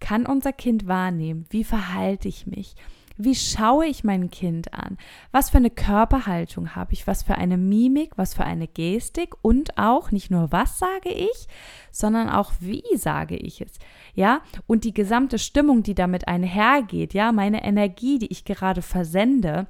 kann 0.00 0.26
unser 0.26 0.52
Kind 0.52 0.86
wahrnehmen, 0.86 1.46
wie 1.50 1.64
verhalte 1.64 2.28
ich 2.28 2.46
mich, 2.46 2.74
wie 3.20 3.34
schaue 3.34 3.86
ich 3.86 4.04
mein 4.04 4.30
Kind 4.30 4.72
an, 4.72 4.96
was 5.32 5.50
für 5.50 5.56
eine 5.56 5.70
Körperhaltung 5.70 6.76
habe 6.76 6.92
ich, 6.92 7.08
was 7.08 7.24
für 7.24 7.34
eine 7.34 7.56
Mimik, 7.56 8.12
was 8.16 8.32
für 8.32 8.44
eine 8.44 8.68
Gestik? 8.68 9.34
Und 9.42 9.76
auch 9.76 10.12
nicht 10.12 10.30
nur 10.30 10.52
was 10.52 10.78
sage 10.78 11.10
ich, 11.10 11.48
sondern 11.90 12.30
auch 12.30 12.52
wie 12.60 12.84
sage 12.96 13.36
ich 13.36 13.60
es. 13.60 13.72
Ja, 14.14 14.40
und 14.68 14.84
die 14.84 14.94
gesamte 14.94 15.40
Stimmung, 15.40 15.82
die 15.82 15.96
damit 15.96 16.28
einhergeht, 16.28 17.12
ja, 17.12 17.32
meine 17.32 17.64
Energie, 17.64 18.20
die 18.20 18.30
ich 18.30 18.44
gerade 18.44 18.82
versende, 18.82 19.66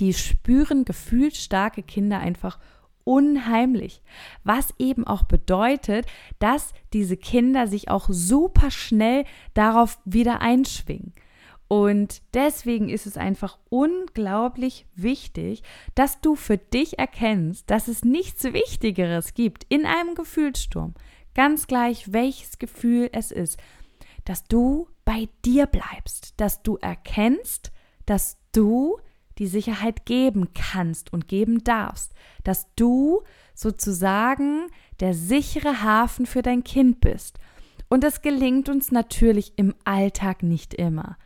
die 0.00 0.12
spüren 0.12 0.84
gefühlsstarke 0.84 1.84
Kinder 1.84 2.18
einfach 2.18 2.58
unheimlich. 3.06 4.02
Was 4.42 4.74
eben 4.78 5.06
auch 5.06 5.22
bedeutet, 5.22 6.06
dass 6.40 6.74
diese 6.92 7.16
Kinder 7.16 7.68
sich 7.68 7.88
auch 7.88 8.08
super 8.10 8.70
schnell 8.70 9.24
darauf 9.54 9.98
wieder 10.04 10.40
einschwingen. 10.40 11.14
Und 11.68 12.22
deswegen 12.34 12.88
ist 12.88 13.06
es 13.06 13.16
einfach 13.16 13.58
unglaublich 13.70 14.86
wichtig, 14.94 15.62
dass 15.94 16.20
du 16.20 16.36
für 16.36 16.58
dich 16.58 16.98
erkennst, 16.98 17.70
dass 17.70 17.88
es 17.88 18.04
nichts 18.04 18.44
Wichtigeres 18.44 19.34
gibt 19.34 19.64
in 19.68 19.84
einem 19.84 20.14
Gefühlssturm, 20.14 20.94
ganz 21.34 21.66
gleich 21.66 22.12
welches 22.12 22.58
Gefühl 22.58 23.08
es 23.12 23.32
ist, 23.32 23.58
dass 24.24 24.44
du 24.44 24.88
bei 25.04 25.28
dir 25.44 25.66
bleibst, 25.66 26.34
dass 26.40 26.62
du 26.62 26.76
erkennst, 26.76 27.72
dass 28.04 28.38
du 28.52 28.98
die 29.38 29.46
Sicherheit 29.46 30.06
geben 30.06 30.48
kannst 30.54 31.12
und 31.12 31.28
geben 31.28 31.64
darfst, 31.64 32.12
dass 32.44 32.72
du 32.74 33.22
sozusagen 33.54 34.66
der 35.00 35.14
sichere 35.14 35.82
Hafen 35.82 36.26
für 36.26 36.42
dein 36.42 36.64
Kind 36.64 37.00
bist. 37.00 37.38
Und 37.88 38.02
das 38.02 38.22
gelingt 38.22 38.68
uns 38.68 38.90
natürlich 38.90 39.52
im 39.56 39.74
Alltag 39.84 40.42
nicht 40.42 40.74
immer. 40.74 41.16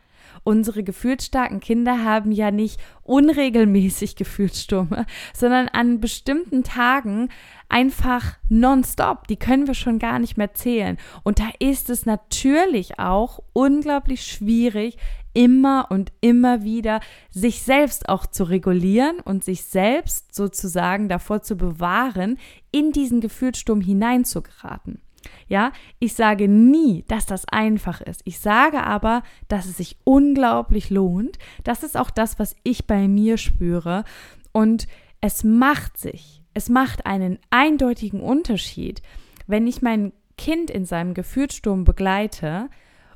Unsere 0.43 0.83
gefühlsstarken 0.83 1.59
Kinder 1.59 2.03
haben 2.03 2.31
ja 2.31 2.49
nicht 2.51 2.79
unregelmäßig 3.03 4.15
Gefühlsstürme, 4.15 5.05
sondern 5.33 5.67
an 5.67 5.99
bestimmten 5.99 6.63
Tagen 6.63 7.29
einfach 7.69 8.37
nonstop. 8.49 9.27
Die 9.27 9.37
können 9.37 9.67
wir 9.67 9.75
schon 9.75 9.99
gar 9.99 10.19
nicht 10.19 10.37
mehr 10.37 10.53
zählen. 10.53 10.97
Und 11.23 11.39
da 11.39 11.49
ist 11.59 11.89
es 11.89 12.05
natürlich 12.05 12.99
auch 12.99 13.39
unglaublich 13.53 14.25
schwierig, 14.25 14.97
immer 15.33 15.87
und 15.89 16.11
immer 16.21 16.63
wieder 16.63 16.99
sich 17.29 17.63
selbst 17.63 18.09
auch 18.09 18.25
zu 18.25 18.43
regulieren 18.43 19.19
und 19.19 19.43
sich 19.43 19.63
selbst 19.63 20.35
sozusagen 20.35 21.07
davor 21.07 21.41
zu 21.41 21.55
bewahren, 21.55 22.37
in 22.71 22.91
diesen 22.91 23.21
Gefühlssturm 23.21 23.81
hineinzugeraten. 23.81 25.01
Ja, 25.47 25.71
ich 25.99 26.13
sage 26.13 26.47
nie, 26.47 27.03
dass 27.07 27.25
das 27.25 27.45
einfach 27.47 28.01
ist. 28.01 28.21
Ich 28.25 28.39
sage 28.39 28.83
aber, 28.83 29.23
dass 29.47 29.65
es 29.65 29.77
sich 29.77 29.97
unglaublich 30.03 30.89
lohnt. 30.89 31.37
Das 31.63 31.83
ist 31.83 31.97
auch 31.97 32.09
das, 32.09 32.39
was 32.39 32.55
ich 32.63 32.87
bei 32.87 33.07
mir 33.07 33.37
spüre. 33.37 34.03
Und 34.51 34.87
es 35.21 35.43
macht 35.43 35.97
sich, 35.97 36.41
es 36.53 36.69
macht 36.69 37.05
einen 37.05 37.39
eindeutigen 37.49 38.21
Unterschied, 38.21 39.01
wenn 39.47 39.67
ich 39.67 39.81
mein 39.81 40.13
Kind 40.37 40.71
in 40.71 40.85
seinem 40.85 41.13
Gefühlssturm 41.13 41.83
begleite, 41.83 42.69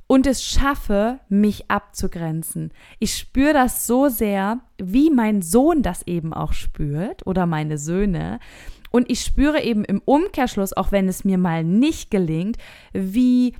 und 0.08 0.28
es 0.28 0.44
schaffe, 0.44 1.20
mich 1.30 1.70
abzugrenzen. 1.72 2.72
Ich 3.00 3.18
spüre 3.18 3.54
das 3.54 3.88
so 3.88 4.08
sehr, 4.08 4.60
wie 4.78 5.10
mein 5.10 5.42
Sohn 5.42 5.82
das 5.82 6.06
eben 6.06 6.34
auch 6.34 6.54
spürt 6.54 7.26
oder 7.26 7.46
meine 7.46 7.78
Söhne. 7.78 8.40
Und 8.96 9.12
ich 9.12 9.20
spüre 9.20 9.62
eben 9.62 9.84
im 9.84 10.02
Umkehrschluss, 10.06 10.72
auch 10.72 10.94
wenn 10.94 11.10
es 11.10 11.26
mir 11.26 11.38
mal 11.38 11.66
nicht 11.66 12.12
gelingt, 12.12 12.56
wie 12.94 13.54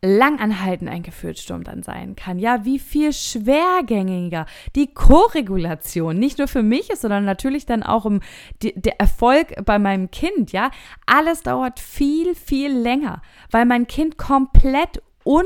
langanhaltend 0.00 0.88
ein 0.88 1.02
Gefühlssturm 1.02 1.62
dann 1.62 1.82
sein 1.82 2.16
kann. 2.16 2.38
Ja, 2.38 2.64
wie 2.64 2.78
viel 2.78 3.12
schwergängiger 3.12 4.46
die 4.76 4.94
Koregulation 4.94 6.18
nicht 6.18 6.38
nur 6.38 6.48
für 6.48 6.62
mich 6.62 6.88
ist, 6.88 7.02
sondern 7.02 7.26
natürlich 7.26 7.66
dann 7.66 7.82
auch 7.82 8.06
um 8.06 8.20
die, 8.62 8.72
der 8.74 8.98
Erfolg 8.98 9.62
bei 9.66 9.78
meinem 9.78 10.10
Kind. 10.10 10.52
Ja, 10.52 10.70
alles 11.04 11.42
dauert 11.42 11.78
viel, 11.78 12.34
viel 12.34 12.72
länger, 12.72 13.20
weil 13.50 13.66
mein 13.66 13.86
Kind 13.86 14.16
komplett 14.16 15.02
un 15.26 15.44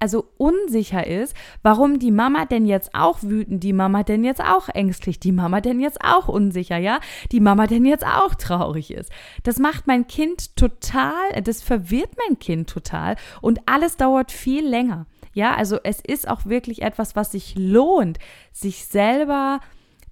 also 0.00 0.26
unsicher 0.38 1.06
ist, 1.06 1.34
warum 1.62 1.98
die 1.98 2.10
Mama 2.10 2.46
denn 2.46 2.66
jetzt 2.66 2.94
auch 2.94 3.22
wütend, 3.22 3.62
die 3.62 3.72
Mama 3.72 4.02
denn 4.02 4.24
jetzt 4.24 4.42
auch 4.42 4.68
ängstlich, 4.68 5.20
die 5.20 5.32
Mama 5.32 5.60
denn 5.60 5.78
jetzt 5.78 5.98
auch 6.02 6.26
unsicher, 6.26 6.78
ja, 6.78 7.00
die 7.32 7.40
Mama 7.40 7.66
denn 7.66 7.84
jetzt 7.84 8.06
auch 8.06 8.34
traurig 8.34 8.90
ist. 8.92 9.12
Das 9.42 9.58
macht 9.58 9.86
mein 9.86 10.06
Kind 10.06 10.56
total, 10.56 11.42
das 11.44 11.62
verwirrt 11.62 12.10
mein 12.26 12.38
Kind 12.38 12.68
total 12.70 13.16
und 13.42 13.60
alles 13.66 13.96
dauert 13.96 14.32
viel 14.32 14.66
länger. 14.66 15.06
Ja, 15.32 15.54
also 15.54 15.78
es 15.84 16.00
ist 16.00 16.28
auch 16.28 16.46
wirklich 16.46 16.82
etwas, 16.82 17.14
was 17.14 17.32
sich 17.32 17.54
lohnt, 17.56 18.18
sich 18.52 18.86
selber 18.86 19.60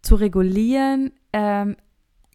zu 0.02 0.14
regulieren, 0.14 1.12
ähm, 1.32 1.76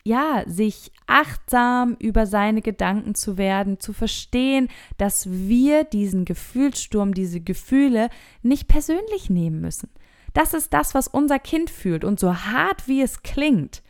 ja, 0.05 0.43
sich 0.45 0.91
achtsam 1.07 1.95
über 1.99 2.25
seine 2.25 2.61
Gedanken 2.61 3.15
zu 3.15 3.37
werden, 3.37 3.79
zu 3.79 3.93
verstehen, 3.93 4.67
dass 4.97 5.29
wir 5.31 5.85
diesen 5.85 6.25
Gefühlssturm, 6.25 7.13
diese 7.13 7.39
Gefühle 7.39 8.09
nicht 8.41 8.67
persönlich 8.67 9.29
nehmen 9.29 9.61
müssen. 9.61 9.89
Das 10.33 10.53
ist 10.53 10.73
das, 10.73 10.93
was 10.93 11.07
unser 11.07 11.39
Kind 11.39 11.69
fühlt 11.69 12.03
und 12.03 12.19
so 12.19 12.35
hart 12.35 12.87
wie 12.87 13.01
es 13.01 13.23
klingt. 13.23 13.81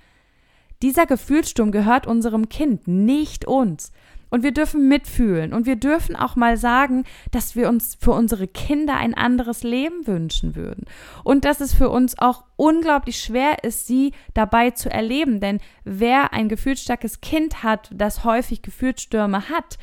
Dieser 0.83 1.05
Gefühlssturm 1.05 1.71
gehört 1.71 2.05
unserem 2.05 2.49
Kind, 2.49 2.87
nicht 2.87 3.45
uns. 3.45 3.91
Und 4.33 4.41
wir 4.41 4.51
dürfen 4.51 4.87
mitfühlen 4.87 5.53
und 5.53 5.67
wir 5.67 5.75
dürfen 5.75 6.15
auch 6.15 6.35
mal 6.35 6.57
sagen, 6.57 7.03
dass 7.29 7.55
wir 7.55 7.69
uns 7.69 7.99
für 8.01 8.13
unsere 8.13 8.47
Kinder 8.47 8.95
ein 8.95 9.13
anderes 9.13 9.61
Leben 9.61 10.07
wünschen 10.07 10.55
würden. 10.55 10.85
Und 11.23 11.45
dass 11.45 11.61
es 11.61 11.75
für 11.75 11.91
uns 11.91 12.17
auch 12.17 12.43
unglaublich 12.55 13.19
schwer 13.19 13.63
ist, 13.63 13.85
sie 13.85 14.11
dabei 14.33 14.71
zu 14.71 14.89
erleben. 14.89 15.39
Denn 15.39 15.59
wer 15.83 16.33
ein 16.33 16.49
gefühlsstarkes 16.49 17.21
Kind 17.21 17.61
hat, 17.61 17.91
das 17.93 18.23
häufig 18.23 18.63
Gefühlsstürme 18.63 19.49
hat, 19.49 19.77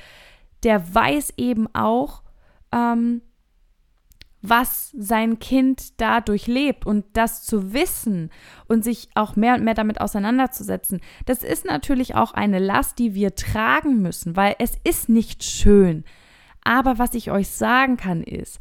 der 0.65 0.97
weiß 0.97 1.35
eben 1.37 1.73
auch, 1.73 2.23
ähm, 2.73 3.23
was 4.43 4.91
sein 4.97 5.39
Kind 5.39 6.01
dadurch 6.01 6.47
lebt 6.47 6.87
und 6.87 7.05
das 7.13 7.45
zu 7.45 7.73
wissen 7.73 8.31
und 8.69 8.83
sich 8.83 9.09
auch 9.15 9.37
mehr 9.37 9.55
und 9.55 9.65
mehr 9.65 9.75
damit 9.75 10.01
auseinanderzusetzen, 10.01 11.01
das 11.27 11.43
ist 11.43 11.67
natürlich 11.67 12.15
auch 12.15 12.33
eine 12.33 12.59
Last, 12.59 12.99
die 12.99 13.15
wir 13.15 13.35
tragen 13.35 14.01
müssen, 14.01 14.37
weil 14.37 14.57
es 14.59 14.77
ist 14.85 15.09
nicht 15.09 15.45
schön. 15.45 16.05
Aber 16.65 16.99
was 16.99 17.15
ich 17.15 17.31
euch 17.31 17.49
sagen 17.49 17.97
kann 17.97 18.23
ist, 18.23 18.61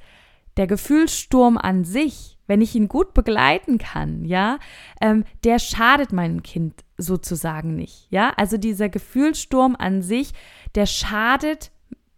der 0.57 0.67
Gefühlssturm 0.67 1.57
an 1.57 1.85
sich, 1.85 2.37
wenn 2.47 2.61
ich 2.61 2.75
ihn 2.75 2.89
gut 2.89 3.13
begleiten 3.13 3.77
kann, 3.77 4.25
ja, 4.25 4.59
ähm, 4.99 5.23
der 5.45 5.59
schadet 5.59 6.11
meinem 6.11 6.43
Kind 6.43 6.83
sozusagen 6.97 7.75
nicht, 7.75 8.07
ja. 8.09 8.33
Also 8.35 8.57
dieser 8.57 8.89
Gefühlssturm 8.89 9.75
an 9.77 10.01
sich, 10.01 10.33
der 10.75 10.85
schadet, 10.85 11.71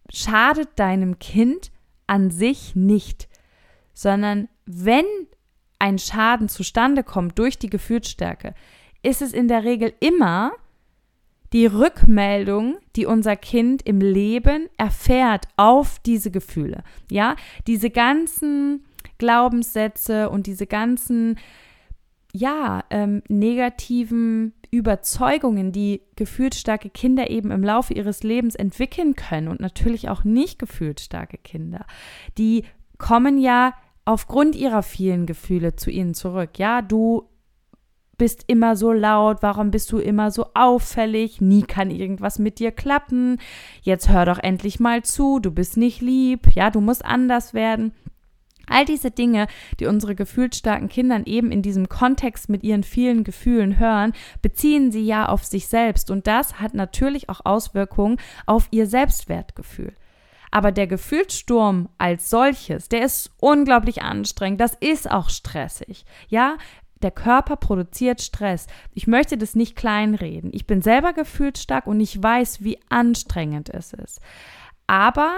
schadet 0.09 0.69
deinem 0.79 1.19
Kind 1.19 1.71
an 2.07 2.31
sich 2.31 2.75
nicht 2.75 3.29
sondern 3.93 4.47
wenn 4.65 5.05
ein 5.79 5.97
Schaden 5.97 6.47
zustande 6.47 7.03
kommt 7.03 7.39
durch 7.39 7.57
die 7.57 7.69
Gefühlsstärke, 7.69 8.53
ist 9.03 9.21
es 9.21 9.33
in 9.33 9.47
der 9.47 9.63
Regel 9.63 9.93
immer 9.99 10.51
die 11.53 11.65
Rückmeldung, 11.65 12.77
die 12.95 13.05
unser 13.05 13.35
Kind 13.35 13.81
im 13.81 13.99
Leben 13.99 14.69
erfährt 14.77 15.47
auf 15.57 15.99
diese 15.99 16.31
Gefühle. 16.31 16.83
Ja, 17.09 17.35
diese 17.67 17.89
ganzen 17.89 18.85
Glaubenssätze 19.17 20.29
und 20.29 20.47
diese 20.47 20.65
ganzen, 20.65 21.37
ja, 22.33 22.83
ähm, 22.89 23.21
negativen 23.27 24.53
Überzeugungen, 24.71 25.73
die 25.73 26.01
gefühlt 26.15 26.55
starke 26.55 26.89
Kinder 26.89 27.29
eben 27.29 27.51
im 27.51 27.63
Laufe 27.63 27.93
ihres 27.93 28.23
Lebens 28.23 28.55
entwickeln 28.55 29.15
können 29.15 29.49
und 29.49 29.59
natürlich 29.59 30.07
auch 30.07 30.23
nicht 30.23 30.57
gefühlt 30.57 31.01
starke 31.01 31.37
Kinder, 31.37 31.85
die 32.37 32.63
kommen 33.01 33.39
ja 33.39 33.73
aufgrund 34.05 34.55
ihrer 34.55 34.83
vielen 34.83 35.25
Gefühle 35.25 35.75
zu 35.75 35.89
ihnen 35.89 36.13
zurück. 36.13 36.57
Ja, 36.57 36.81
du 36.81 37.27
bist 38.17 38.43
immer 38.45 38.75
so 38.75 38.91
laut, 38.91 39.39
warum 39.41 39.71
bist 39.71 39.91
du 39.91 39.97
immer 39.97 40.29
so 40.29 40.45
auffällig, 40.53 41.41
nie 41.41 41.63
kann 41.63 41.89
irgendwas 41.89 42.37
mit 42.37 42.59
dir 42.59 42.71
klappen, 42.71 43.39
jetzt 43.81 44.09
hör 44.09 44.25
doch 44.25 44.37
endlich 44.37 44.79
mal 44.79 45.01
zu, 45.01 45.39
du 45.39 45.49
bist 45.49 45.75
nicht 45.75 46.01
lieb, 46.01 46.53
ja, 46.53 46.69
du 46.69 46.81
musst 46.81 47.03
anders 47.03 47.55
werden. 47.55 47.93
All 48.67 48.85
diese 48.85 49.09
Dinge, 49.09 49.47
die 49.79 49.87
unsere 49.87 50.13
gefühlsstarken 50.13 50.87
Kindern 50.87 51.23
eben 51.25 51.51
in 51.51 51.63
diesem 51.63 51.89
Kontext 51.89 52.47
mit 52.47 52.63
ihren 52.63 52.83
vielen 52.83 53.23
Gefühlen 53.23 53.79
hören, 53.79 54.13
beziehen 54.43 54.91
sie 54.91 55.03
ja 55.03 55.27
auf 55.27 55.43
sich 55.43 55.67
selbst 55.67 56.11
und 56.11 56.27
das 56.27 56.59
hat 56.61 56.75
natürlich 56.75 57.27
auch 57.29 57.41
Auswirkungen 57.43 58.17
auf 58.45 58.67
ihr 58.69 58.85
Selbstwertgefühl. 58.85 59.93
Aber 60.51 60.71
der 60.71 60.87
Gefühlssturm 60.87 61.89
als 61.97 62.29
solches, 62.29 62.89
der 62.89 63.05
ist 63.05 63.31
unglaublich 63.39 64.01
anstrengend. 64.01 64.59
Das 64.59 64.75
ist 64.79 65.09
auch 65.09 65.29
stressig. 65.29 66.05
Ja, 66.27 66.57
der 67.01 67.11
Körper 67.11 67.55
produziert 67.55 68.21
Stress. 68.21 68.67
Ich 68.93 69.07
möchte 69.07 69.37
das 69.37 69.55
nicht 69.55 69.75
kleinreden. 69.75 70.51
Ich 70.53 70.67
bin 70.67 70.81
selber 70.81 71.13
gefühlsstark 71.13 71.87
und 71.87 71.99
ich 71.99 72.21
weiß, 72.21 72.63
wie 72.63 72.79
anstrengend 72.89 73.69
es 73.69 73.93
ist. 73.93 74.19
Aber 74.87 75.31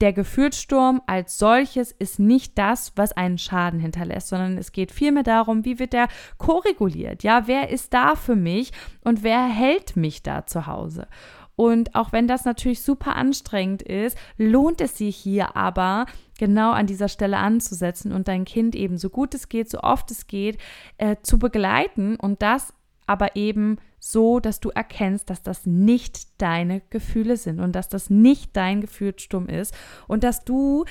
der 0.00 0.12
Gefühlssturm 0.12 1.02
als 1.06 1.38
solches 1.38 1.90
ist 1.90 2.20
nicht 2.20 2.56
das, 2.56 2.92
was 2.94 3.12
einen 3.12 3.36
Schaden 3.36 3.80
hinterlässt, 3.80 4.28
sondern 4.28 4.56
es 4.56 4.70
geht 4.70 4.92
vielmehr 4.92 5.24
darum, 5.24 5.64
wie 5.64 5.80
wird 5.80 5.92
der 5.92 6.06
koreguliert? 6.38 7.24
Ja, 7.24 7.48
wer 7.48 7.70
ist 7.70 7.92
da 7.92 8.14
für 8.14 8.36
mich 8.36 8.70
und 9.02 9.24
wer 9.24 9.44
hält 9.44 9.96
mich 9.96 10.22
da 10.22 10.46
zu 10.46 10.66
Hause? 10.68 11.08
Und 11.58 11.96
auch 11.96 12.12
wenn 12.12 12.28
das 12.28 12.44
natürlich 12.44 12.82
super 12.82 13.16
anstrengend 13.16 13.82
ist, 13.82 14.16
lohnt 14.36 14.80
es 14.80 14.96
sich 14.96 15.16
hier 15.16 15.56
aber, 15.56 16.06
genau 16.38 16.70
an 16.70 16.86
dieser 16.86 17.08
Stelle 17.08 17.38
anzusetzen 17.38 18.12
und 18.12 18.28
dein 18.28 18.44
Kind 18.44 18.76
eben 18.76 18.96
so 18.96 19.10
gut 19.10 19.34
es 19.34 19.48
geht, 19.48 19.68
so 19.68 19.80
oft 19.80 20.08
es 20.12 20.28
geht, 20.28 20.56
äh, 20.98 21.16
zu 21.20 21.40
begleiten 21.40 22.14
und 22.14 22.42
das 22.42 22.72
aber 23.08 23.34
eben 23.34 23.78
so, 23.98 24.38
dass 24.38 24.60
du 24.60 24.70
erkennst, 24.70 25.30
dass 25.30 25.42
das 25.42 25.66
nicht 25.66 26.40
deine 26.40 26.80
Gefühle 26.90 27.36
sind 27.36 27.58
und 27.58 27.72
dass 27.72 27.88
das 27.88 28.08
nicht 28.08 28.56
dein 28.56 28.80
Gefühlssturm 28.80 29.48
ist 29.48 29.74
und 30.06 30.22
dass 30.22 30.44
du 30.44 30.84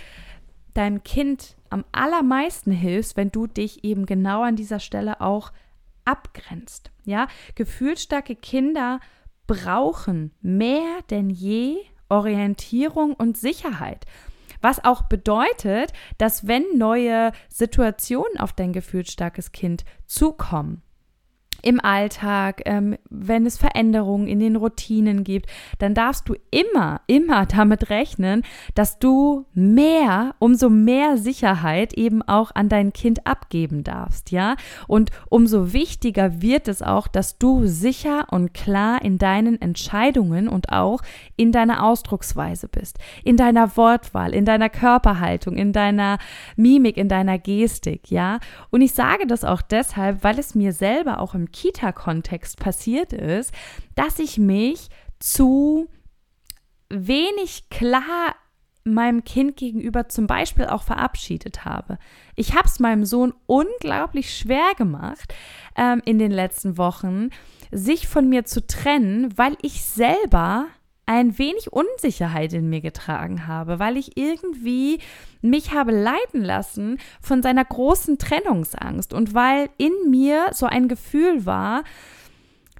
deinem 0.73 1.01
Kind 1.03 1.55
am 1.69 1.85
allermeisten 1.93 2.73
hilfst, 2.73 3.15
wenn 3.15 3.31
du 3.31 3.47
dich 3.47 3.85
eben 3.85 4.05
genau 4.05 4.41
an 4.41 4.57
dieser 4.57 4.81
Stelle 4.81 5.21
auch 5.21 5.53
abgrenzt. 6.03 6.91
Ja, 7.05 7.29
gefühlsstarke 7.55 8.35
Kinder 8.35 8.99
brauchen 9.47 10.33
mehr 10.41 10.99
denn 11.09 11.29
je 11.29 11.77
Orientierung 12.09 13.13
und 13.13 13.37
Sicherheit. 13.37 14.05
Was 14.61 14.83
auch 14.83 15.03
bedeutet, 15.03 15.93
dass 16.17 16.47
wenn 16.47 16.63
neue 16.77 17.31
Situationen 17.49 18.39
auf 18.39 18.53
dein 18.53 18.73
gefühlsstarkes 18.73 19.51
Kind 19.51 19.85
zukommen, 20.05 20.81
im 21.61 21.79
Alltag, 21.79 22.61
ähm, 22.65 22.97
wenn 23.09 23.45
es 23.45 23.57
Veränderungen 23.57 24.27
in 24.27 24.39
den 24.39 24.55
Routinen 24.55 25.23
gibt, 25.23 25.47
dann 25.79 25.93
darfst 25.93 26.29
du 26.29 26.35
immer, 26.51 27.01
immer 27.07 27.45
damit 27.57 27.89
rechnen, 27.89 28.43
dass 28.75 28.99
du 28.99 29.45
mehr, 29.53 30.35
umso 30.39 30.69
mehr 30.69 31.17
Sicherheit 31.17 31.93
eben 31.93 32.21
auch 32.21 32.51
an 32.53 32.69
dein 32.69 32.93
Kind 32.93 33.25
abgeben 33.25 33.83
darfst, 33.83 34.31
ja? 34.31 34.55
Und 34.87 35.11
umso 35.29 35.73
wichtiger 35.73 36.41
wird 36.41 36.67
es 36.67 36.81
auch, 36.81 37.07
dass 37.07 37.37
du 37.37 37.65
sicher 37.65 38.27
und 38.31 38.53
klar 38.53 39.01
in 39.01 39.17
deinen 39.17 39.61
Entscheidungen 39.61 40.47
und 40.47 40.71
auch 40.71 41.01
in 41.35 41.51
deiner 41.51 41.83
Ausdrucksweise 41.83 42.67
bist, 42.67 42.97
in 43.23 43.37
deiner 43.37 43.75
Wortwahl, 43.77 44.33
in 44.33 44.45
deiner 44.45 44.69
Körperhaltung, 44.69 45.55
in 45.55 45.73
deiner 45.73 46.17
Mimik, 46.55 46.97
in 46.97 47.09
deiner 47.09 47.37
Gestik, 47.37 48.11
ja? 48.11 48.39
Und 48.69 48.81
ich 48.81 48.93
sage 48.93 49.27
das 49.27 49.43
auch 49.43 49.61
deshalb, 49.61 50.23
weil 50.23 50.39
es 50.39 50.55
mir 50.55 50.73
selber 50.73 51.19
auch 51.19 51.33
im 51.33 51.46
Kita-Kontext 51.47 52.59
passiert 52.59 53.13
ist, 53.13 53.53
dass 53.95 54.19
ich 54.19 54.37
mich 54.37 54.89
zu 55.19 55.87
wenig 56.89 57.69
klar 57.69 58.35
meinem 58.83 59.23
Kind 59.23 59.57
gegenüber 59.57 60.07
zum 60.07 60.27
Beispiel 60.27 60.65
auch 60.65 60.83
verabschiedet 60.83 61.65
habe. 61.65 61.97
Ich 62.35 62.53
habe 62.53 62.67
es 62.67 62.79
meinem 62.79 63.05
Sohn 63.05 63.33
unglaublich 63.45 64.35
schwer 64.35 64.73
gemacht 64.77 65.33
ähm, 65.75 66.01
in 66.05 66.19
den 66.19 66.31
letzten 66.31 66.77
Wochen, 66.77 67.29
sich 67.71 68.07
von 68.07 68.29
mir 68.29 68.45
zu 68.45 68.65
trennen, 68.65 69.37
weil 69.37 69.57
ich 69.61 69.83
selber 69.83 70.67
ein 71.07 71.39
wenig 71.39 71.71
Unsicherheit 71.71 72.53
in 72.53 72.69
mir 72.69 72.81
getragen 72.81 73.47
habe, 73.47 73.79
weil 73.79 73.97
ich 73.97 74.17
irgendwie 74.17 74.99
mich 75.41 75.73
habe 75.73 75.91
leiten 75.91 76.43
lassen 76.43 76.99
von 77.21 77.41
seiner 77.41 77.65
großen 77.65 78.19
Trennungsangst 78.19 79.13
und 79.13 79.33
weil 79.33 79.69
in 79.77 79.93
mir 80.09 80.49
so 80.51 80.65
ein 80.65 80.87
Gefühl 80.87 81.45
war, 81.45 81.83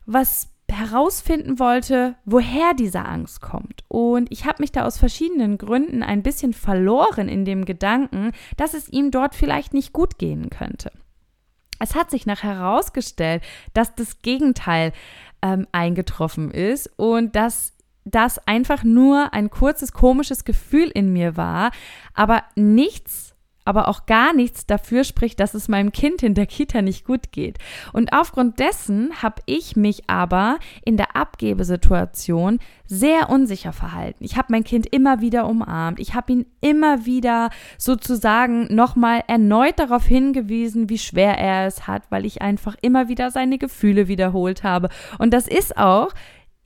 was 0.05 0.49
herausfinden 0.69 1.59
wollte, 1.59 2.15
woher 2.25 2.73
diese 2.73 3.05
Angst 3.05 3.39
kommt. 3.39 3.85
Und 3.87 4.29
ich 4.31 4.45
habe 4.45 4.61
mich 4.61 4.73
da 4.73 4.85
aus 4.85 4.97
verschiedenen 4.97 5.57
Gründen 5.57 6.03
ein 6.03 6.21
bisschen 6.21 6.53
verloren 6.53 7.29
in 7.29 7.45
dem 7.45 7.63
Gedanken, 7.63 8.33
dass 8.57 8.73
es 8.73 8.89
ihm 8.89 9.09
dort 9.09 9.35
vielleicht 9.35 9.73
nicht 9.73 9.93
gut 9.93 10.17
gehen 10.17 10.49
könnte. 10.49 10.91
Es 11.79 11.95
hat 11.95 12.09
sich 12.09 12.25
nachher 12.25 12.57
herausgestellt, 12.57 13.43
dass 13.73 13.95
das 13.95 14.21
Gegenteil 14.21 14.91
ähm, 15.41 15.67
eingetroffen 15.71 16.51
ist 16.51 16.89
und 16.97 17.35
dass 17.35 17.76
das 18.11 18.39
einfach 18.47 18.83
nur 18.83 19.33
ein 19.33 19.49
kurzes 19.49 19.93
komisches 19.93 20.45
Gefühl 20.45 20.89
in 20.93 21.13
mir 21.13 21.37
war, 21.37 21.71
aber 22.13 22.43
nichts 22.55 23.27
aber 23.67 23.89
auch 23.89 24.05
gar 24.05 24.33
nichts 24.33 24.65
dafür 24.65 25.03
spricht, 25.03 25.41
dass 25.41 25.53
es 25.53 25.67
meinem 25.67 25.91
Kind 25.91 26.23
in 26.23 26.35
der 26.35 26.45
Kita 26.45 26.81
nicht 26.81 27.03
gut 27.03 27.33
geht. 27.33 27.57
Und 27.91 28.13
aufgrund 28.13 28.59
dessen 28.59 29.21
habe 29.21 29.41
ich 29.45 29.75
mich 29.75 30.09
aber 30.09 30.57
in 30.85 30.95
der 30.95 31.17
Abgebesituation 31.17 32.59
sehr 32.85 33.29
unsicher 33.29 33.73
verhalten. 33.73 34.23
Ich 34.23 34.37
habe 34.37 34.47
mein 34.51 34.63
Kind 34.63 34.87
immer 34.87 35.19
wieder 35.19 35.47
umarmt. 35.47 35.99
Ich 35.99 36.13
habe 36.13 36.31
ihn 36.31 36.45
immer 36.61 37.05
wieder 37.05 37.49
sozusagen 37.77 38.73
nochmal 38.73 39.25
erneut 39.27 39.77
darauf 39.79 40.05
hingewiesen, 40.05 40.89
wie 40.89 40.97
schwer 40.97 41.37
er 41.37 41.67
es 41.67 41.87
hat, 41.87 42.03
weil 42.09 42.25
ich 42.25 42.41
einfach 42.41 42.77
immer 42.81 43.09
wieder 43.09 43.31
seine 43.31 43.57
Gefühle 43.57 44.07
wiederholt 44.07 44.63
habe. 44.63 44.87
Und 45.19 45.33
das 45.33 45.45
ist 45.45 45.75
auch 45.75 46.13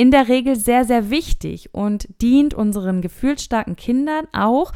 in 0.01 0.09
der 0.09 0.29
Regel 0.29 0.55
sehr, 0.55 0.83
sehr 0.83 1.11
wichtig 1.11 1.75
und 1.75 2.07
dient 2.23 2.55
unseren 2.55 3.01
gefühlsstarken 3.01 3.75
Kindern 3.75 4.25
auch 4.33 4.71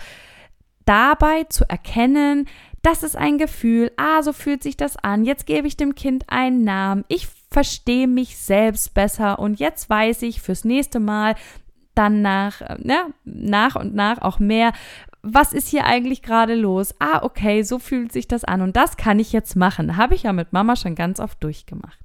dabei 0.85 1.45
zu 1.45 1.67
erkennen, 1.67 2.47
das 2.83 3.01
ist 3.01 3.15
ein 3.15 3.39
Gefühl, 3.39 3.91
ah, 3.97 4.21
so 4.21 4.33
fühlt 4.33 4.61
sich 4.61 4.77
das 4.77 4.97
an, 4.97 5.25
jetzt 5.25 5.47
gebe 5.47 5.67
ich 5.67 5.77
dem 5.77 5.95
Kind 5.95 6.25
einen 6.27 6.63
Namen, 6.63 7.05
ich 7.07 7.27
verstehe 7.49 8.07
mich 8.07 8.37
selbst 8.37 8.93
besser 8.93 9.39
und 9.39 9.59
jetzt 9.59 9.89
weiß 9.89 10.21
ich 10.21 10.41
fürs 10.41 10.63
nächste 10.63 10.99
Mal 10.99 11.33
dann 11.95 12.21
nach, 12.21 12.61
ne, 12.77 13.11
nach 13.23 13.75
und 13.75 13.95
nach 13.95 14.21
auch 14.21 14.37
mehr, 14.37 14.73
was 15.23 15.53
ist 15.53 15.69
hier 15.69 15.85
eigentlich 15.85 16.21
gerade 16.21 16.53
los? 16.53 16.93
Ah, 16.99 17.23
okay, 17.23 17.63
so 17.63 17.79
fühlt 17.79 18.11
sich 18.11 18.27
das 18.27 18.43
an 18.43 18.61
und 18.61 18.75
das 18.75 18.95
kann 18.95 19.17
ich 19.17 19.31
jetzt 19.31 19.55
machen. 19.55 19.97
Habe 19.97 20.13
ich 20.13 20.21
ja 20.21 20.33
mit 20.33 20.53
Mama 20.53 20.75
schon 20.75 20.93
ganz 20.93 21.19
oft 21.19 21.43
durchgemacht. 21.43 21.97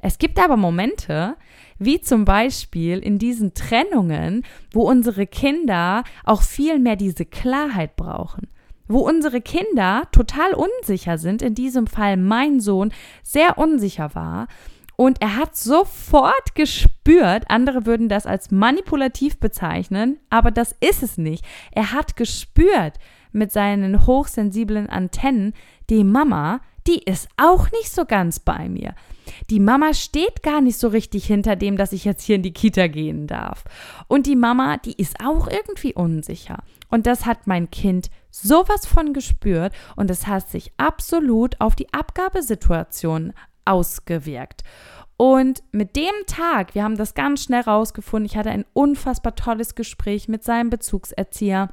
Es 0.00 0.18
gibt 0.18 0.38
aber 0.38 0.56
Momente, 0.56 1.36
wie 1.78 2.00
zum 2.00 2.24
Beispiel 2.24 2.98
in 2.98 3.18
diesen 3.18 3.54
Trennungen, 3.54 4.44
wo 4.72 4.82
unsere 4.82 5.26
Kinder 5.26 6.04
auch 6.24 6.42
viel 6.42 6.78
mehr 6.78 6.96
diese 6.96 7.24
Klarheit 7.24 7.96
brauchen. 7.96 8.48
Wo 8.88 8.98
unsere 8.98 9.40
Kinder 9.40 10.02
total 10.10 10.52
unsicher 10.52 11.16
sind, 11.16 11.42
in 11.42 11.54
diesem 11.54 11.86
Fall 11.86 12.16
mein 12.16 12.60
Sohn 12.60 12.92
sehr 13.22 13.56
unsicher 13.56 14.14
war 14.14 14.48
und 15.00 15.22
er 15.22 15.36
hat 15.36 15.56
sofort 15.56 16.54
gespürt, 16.54 17.44
andere 17.48 17.86
würden 17.86 18.10
das 18.10 18.26
als 18.26 18.50
manipulativ 18.50 19.38
bezeichnen, 19.38 20.18
aber 20.28 20.50
das 20.50 20.76
ist 20.80 21.02
es 21.02 21.16
nicht. 21.16 21.42
Er 21.72 21.92
hat 21.92 22.16
gespürt 22.16 22.98
mit 23.32 23.50
seinen 23.50 24.06
hochsensiblen 24.06 24.90
Antennen, 24.90 25.54
die 25.88 26.04
Mama, 26.04 26.60
die 26.90 27.02
ist 27.04 27.28
auch 27.36 27.70
nicht 27.70 27.90
so 27.90 28.04
ganz 28.04 28.40
bei 28.40 28.68
mir 28.68 28.94
die 29.48 29.60
Mama 29.60 29.94
steht 29.94 30.42
gar 30.42 30.60
nicht 30.60 30.78
so 30.78 30.88
richtig 30.88 31.26
hinter 31.26 31.56
dem, 31.56 31.76
dass 31.76 31.92
ich 31.92 32.04
jetzt 32.04 32.22
hier 32.22 32.36
in 32.36 32.42
die 32.42 32.52
Kita 32.52 32.86
gehen 32.86 33.26
darf. 33.26 33.64
Und 34.08 34.26
die 34.26 34.36
Mama, 34.36 34.76
die 34.78 34.94
ist 34.94 35.16
auch 35.24 35.48
irgendwie 35.48 35.94
unsicher. 35.94 36.62
Und 36.88 37.06
das 37.06 37.26
hat 37.26 37.46
mein 37.46 37.70
Kind 37.70 38.10
sowas 38.30 38.86
von 38.86 39.12
gespürt 39.12 39.72
und 39.96 40.10
es 40.10 40.26
hat 40.26 40.48
sich 40.48 40.72
absolut 40.76 41.60
auf 41.60 41.74
die 41.74 41.92
Abgabesituation 41.92 43.32
ausgewirkt. 43.64 44.62
Und 45.16 45.62
mit 45.70 45.96
dem 45.96 46.14
Tag, 46.26 46.74
wir 46.74 46.82
haben 46.82 46.96
das 46.96 47.14
ganz 47.14 47.44
schnell 47.44 47.60
rausgefunden, 47.60 48.24
ich 48.24 48.36
hatte 48.36 48.50
ein 48.50 48.64
unfassbar 48.72 49.34
tolles 49.34 49.74
Gespräch 49.74 50.28
mit 50.28 50.44
seinem 50.44 50.70
Bezugserzieher. 50.70 51.68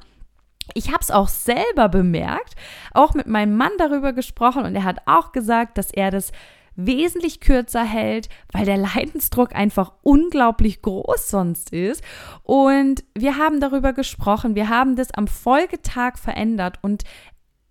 Ich 0.74 0.88
habe 0.88 1.00
es 1.00 1.10
auch 1.10 1.28
selber 1.28 1.88
bemerkt, 1.88 2.54
auch 2.92 3.14
mit 3.14 3.26
meinem 3.26 3.56
Mann 3.56 3.72
darüber 3.78 4.12
gesprochen 4.12 4.64
und 4.64 4.74
er 4.74 4.84
hat 4.84 4.98
auch 5.06 5.32
gesagt, 5.32 5.78
dass 5.78 5.90
er 5.90 6.10
das 6.10 6.32
wesentlich 6.78 7.40
kürzer 7.40 7.82
hält, 7.82 8.28
weil 8.52 8.64
der 8.64 8.76
Leidensdruck 8.76 9.54
einfach 9.54 9.92
unglaublich 10.02 10.80
groß 10.80 11.28
sonst 11.28 11.72
ist. 11.72 12.04
Und 12.44 13.02
wir 13.16 13.36
haben 13.36 13.60
darüber 13.60 13.92
gesprochen, 13.92 14.54
wir 14.54 14.68
haben 14.68 14.94
das 14.94 15.10
am 15.10 15.26
Folgetag 15.26 16.18
verändert 16.18 16.78
und 16.80 17.02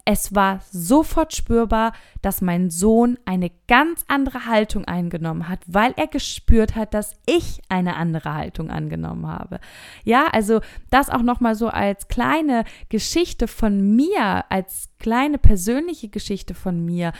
es 0.09 0.33
war 0.33 0.61
sofort 0.71 1.35
spürbar, 1.35 1.91
dass 2.21 2.39
mein 2.39 2.69
Sohn 2.69 3.19
eine 3.25 3.51
ganz 3.67 4.05
andere 4.07 4.45
Haltung 4.45 4.85
eingenommen 4.85 5.49
hat, 5.49 5.59
weil 5.67 5.93
er 5.97 6.07
gespürt 6.07 6.77
hat, 6.77 6.93
dass 6.93 7.15
ich 7.25 7.61
eine 7.67 7.97
andere 7.97 8.33
Haltung 8.33 8.69
angenommen 8.69 9.27
habe. 9.27 9.59
Ja, 10.05 10.27
also 10.31 10.61
das 10.91 11.09
auch 11.09 11.23
noch 11.23 11.41
mal 11.41 11.55
so 11.55 11.67
als 11.67 12.07
kleine 12.07 12.63
Geschichte 12.87 13.49
von 13.49 13.97
mir, 13.97 14.45
als 14.47 14.87
kleine 14.97 15.37
persönliche 15.37 16.07
Geschichte 16.07 16.53
von 16.53 16.85
mir. 16.85 17.11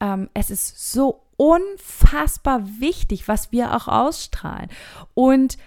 Ähm, 0.00 0.30
es 0.32 0.50
ist 0.50 0.90
so 0.90 1.24
unfassbar 1.36 2.66
wichtig, 2.80 3.28
was 3.28 3.52
wir 3.52 3.76
auch 3.76 3.88
ausstrahlen 3.88 4.70
und 5.12 5.58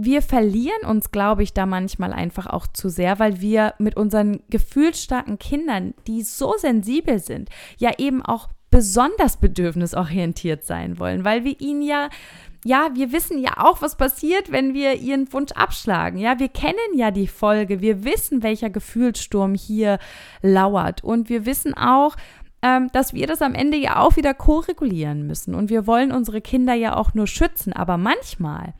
wir 0.00 0.22
verlieren 0.22 0.86
uns, 0.86 1.10
glaube 1.10 1.42
ich, 1.42 1.52
da 1.52 1.66
manchmal 1.66 2.12
einfach 2.12 2.46
auch 2.46 2.68
zu 2.68 2.88
sehr, 2.88 3.18
weil 3.18 3.40
wir 3.40 3.74
mit 3.78 3.96
unseren 3.96 4.40
gefühlsstarken 4.48 5.40
Kindern, 5.40 5.92
die 6.06 6.22
so 6.22 6.54
sensibel 6.56 7.18
sind, 7.18 7.50
ja 7.78 7.90
eben 7.98 8.22
auch 8.22 8.48
besonders 8.70 9.38
bedürfnisorientiert 9.38 10.64
sein 10.64 11.00
wollen, 11.00 11.24
weil 11.24 11.42
wir 11.42 11.60
ihnen 11.60 11.82
ja 11.82 12.08
ja, 12.64 12.90
wir 12.94 13.12
wissen 13.12 13.38
ja 13.38 13.52
auch, 13.58 13.82
was 13.82 13.96
passiert, 13.96 14.50
wenn 14.50 14.74
wir 14.74 14.94
ihren 14.94 15.32
Wunsch 15.32 15.52
abschlagen. 15.52 16.18
Ja, 16.18 16.40
wir 16.40 16.48
kennen 16.48 16.76
ja 16.94 17.12
die 17.12 17.28
Folge. 17.28 17.80
Wir 17.80 18.02
wissen, 18.02 18.42
welcher 18.42 18.68
Gefühlssturm 18.68 19.54
hier 19.54 20.00
lauert. 20.42 21.04
Und 21.04 21.28
wir 21.28 21.46
wissen 21.46 21.74
auch, 21.74 22.16
ähm, 22.60 22.88
dass 22.92 23.14
wir 23.14 23.28
das 23.28 23.42
am 23.42 23.54
Ende 23.54 23.76
ja 23.76 24.00
auch 24.00 24.16
wieder 24.16 24.34
ko-regulieren 24.34 25.24
müssen. 25.24 25.54
Und 25.54 25.70
wir 25.70 25.86
wollen 25.86 26.10
unsere 26.10 26.40
Kinder 26.40 26.74
ja 26.74 26.96
auch 26.96 27.14
nur 27.14 27.28
schützen. 27.28 27.72
Aber 27.72 27.96
manchmal 27.96 28.74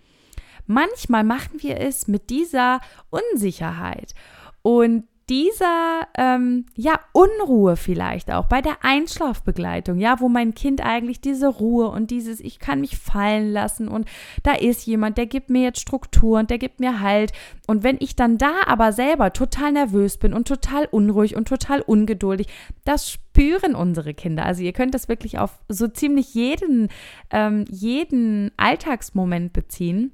manchmal 0.68 1.24
machen 1.24 1.62
wir 1.62 1.80
es 1.80 2.06
mit 2.08 2.30
dieser 2.30 2.80
Unsicherheit 3.10 4.14
und 4.62 5.04
dieser 5.28 6.06
ähm, 6.16 6.66
ja 6.74 6.98
Unruhe 7.12 7.76
vielleicht 7.76 8.32
auch 8.32 8.46
bei 8.46 8.62
der 8.62 8.78
Einschlafbegleitung, 8.82 9.98
ja, 9.98 10.20
wo 10.20 10.28
mein 10.28 10.54
Kind 10.54 10.82
eigentlich 10.82 11.20
diese 11.20 11.48
Ruhe 11.48 11.88
und 11.88 12.10
dieses 12.10 12.40
ich 12.40 12.58
kann 12.58 12.80
mich 12.80 12.96
fallen 12.96 13.52
lassen 13.52 13.88
und 13.88 14.08
da 14.42 14.52
ist 14.52 14.86
jemand, 14.86 15.18
der 15.18 15.26
gibt 15.26 15.50
mir 15.50 15.62
jetzt 15.62 15.80
Struktur 15.80 16.38
und 16.38 16.50
der 16.50 16.58
gibt 16.58 16.80
mir 16.80 17.00
Halt 17.00 17.32
und 17.66 17.82
wenn 17.82 17.96
ich 18.00 18.16
dann 18.16 18.38
da 18.38 18.52
aber 18.66 18.92
selber 18.92 19.32
total 19.32 19.72
nervös 19.72 20.16
bin 20.16 20.32
und 20.32 20.48
total 20.48 20.86
unruhig 20.86 21.36
und 21.36 21.46
total 21.46 21.82
ungeduldig, 21.82 22.46
das 22.84 23.10
spüren 23.10 23.74
unsere 23.74 24.14
Kinder. 24.14 24.46
Also 24.46 24.62
ihr 24.62 24.72
könnt 24.72 24.94
das 24.94 25.08
wirklich 25.08 25.38
auf 25.38 25.58
so 25.68 25.88
ziemlich 25.88 26.34
jeden 26.34 26.88
ähm, 27.30 27.66
jeden 27.68 28.50
Alltagsmoment 28.56 29.52
beziehen 29.52 30.12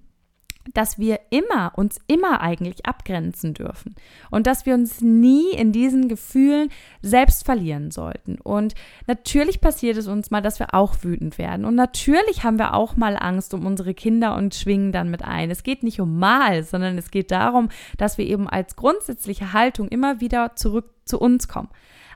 dass 0.72 0.98
wir 0.98 1.20
immer, 1.30 1.72
uns 1.76 1.98
immer 2.06 2.40
eigentlich 2.40 2.86
abgrenzen 2.86 3.54
dürfen 3.54 3.94
und 4.30 4.46
dass 4.46 4.64
wir 4.64 4.74
uns 4.74 5.00
nie 5.00 5.50
in 5.52 5.72
diesen 5.72 6.08
Gefühlen 6.08 6.70
selbst 7.02 7.44
verlieren 7.44 7.90
sollten. 7.90 8.38
Und 8.40 8.74
natürlich 9.06 9.60
passiert 9.60 9.96
es 9.96 10.08
uns 10.08 10.30
mal, 10.30 10.40
dass 10.40 10.58
wir 10.58 10.74
auch 10.74 10.96
wütend 11.02 11.36
werden. 11.36 11.64
Und 11.64 11.74
natürlich 11.74 12.44
haben 12.44 12.58
wir 12.58 12.74
auch 12.74 12.96
mal 12.96 13.16
Angst 13.16 13.52
um 13.52 13.66
unsere 13.66 13.94
Kinder 13.94 14.36
und 14.36 14.54
schwingen 14.54 14.92
dann 14.92 15.10
mit 15.10 15.22
ein. 15.22 15.50
Es 15.50 15.62
geht 15.62 15.82
nicht 15.82 16.00
um 16.00 16.18
mal, 16.18 16.62
sondern 16.62 16.96
es 16.96 17.10
geht 17.10 17.30
darum, 17.30 17.68
dass 17.98 18.16
wir 18.16 18.26
eben 18.26 18.48
als 18.48 18.76
grundsätzliche 18.76 19.52
Haltung 19.52 19.88
immer 19.88 20.20
wieder 20.20 20.56
zurück 20.56 20.90
zu 21.04 21.20
uns 21.20 21.48
kommen. 21.48 21.68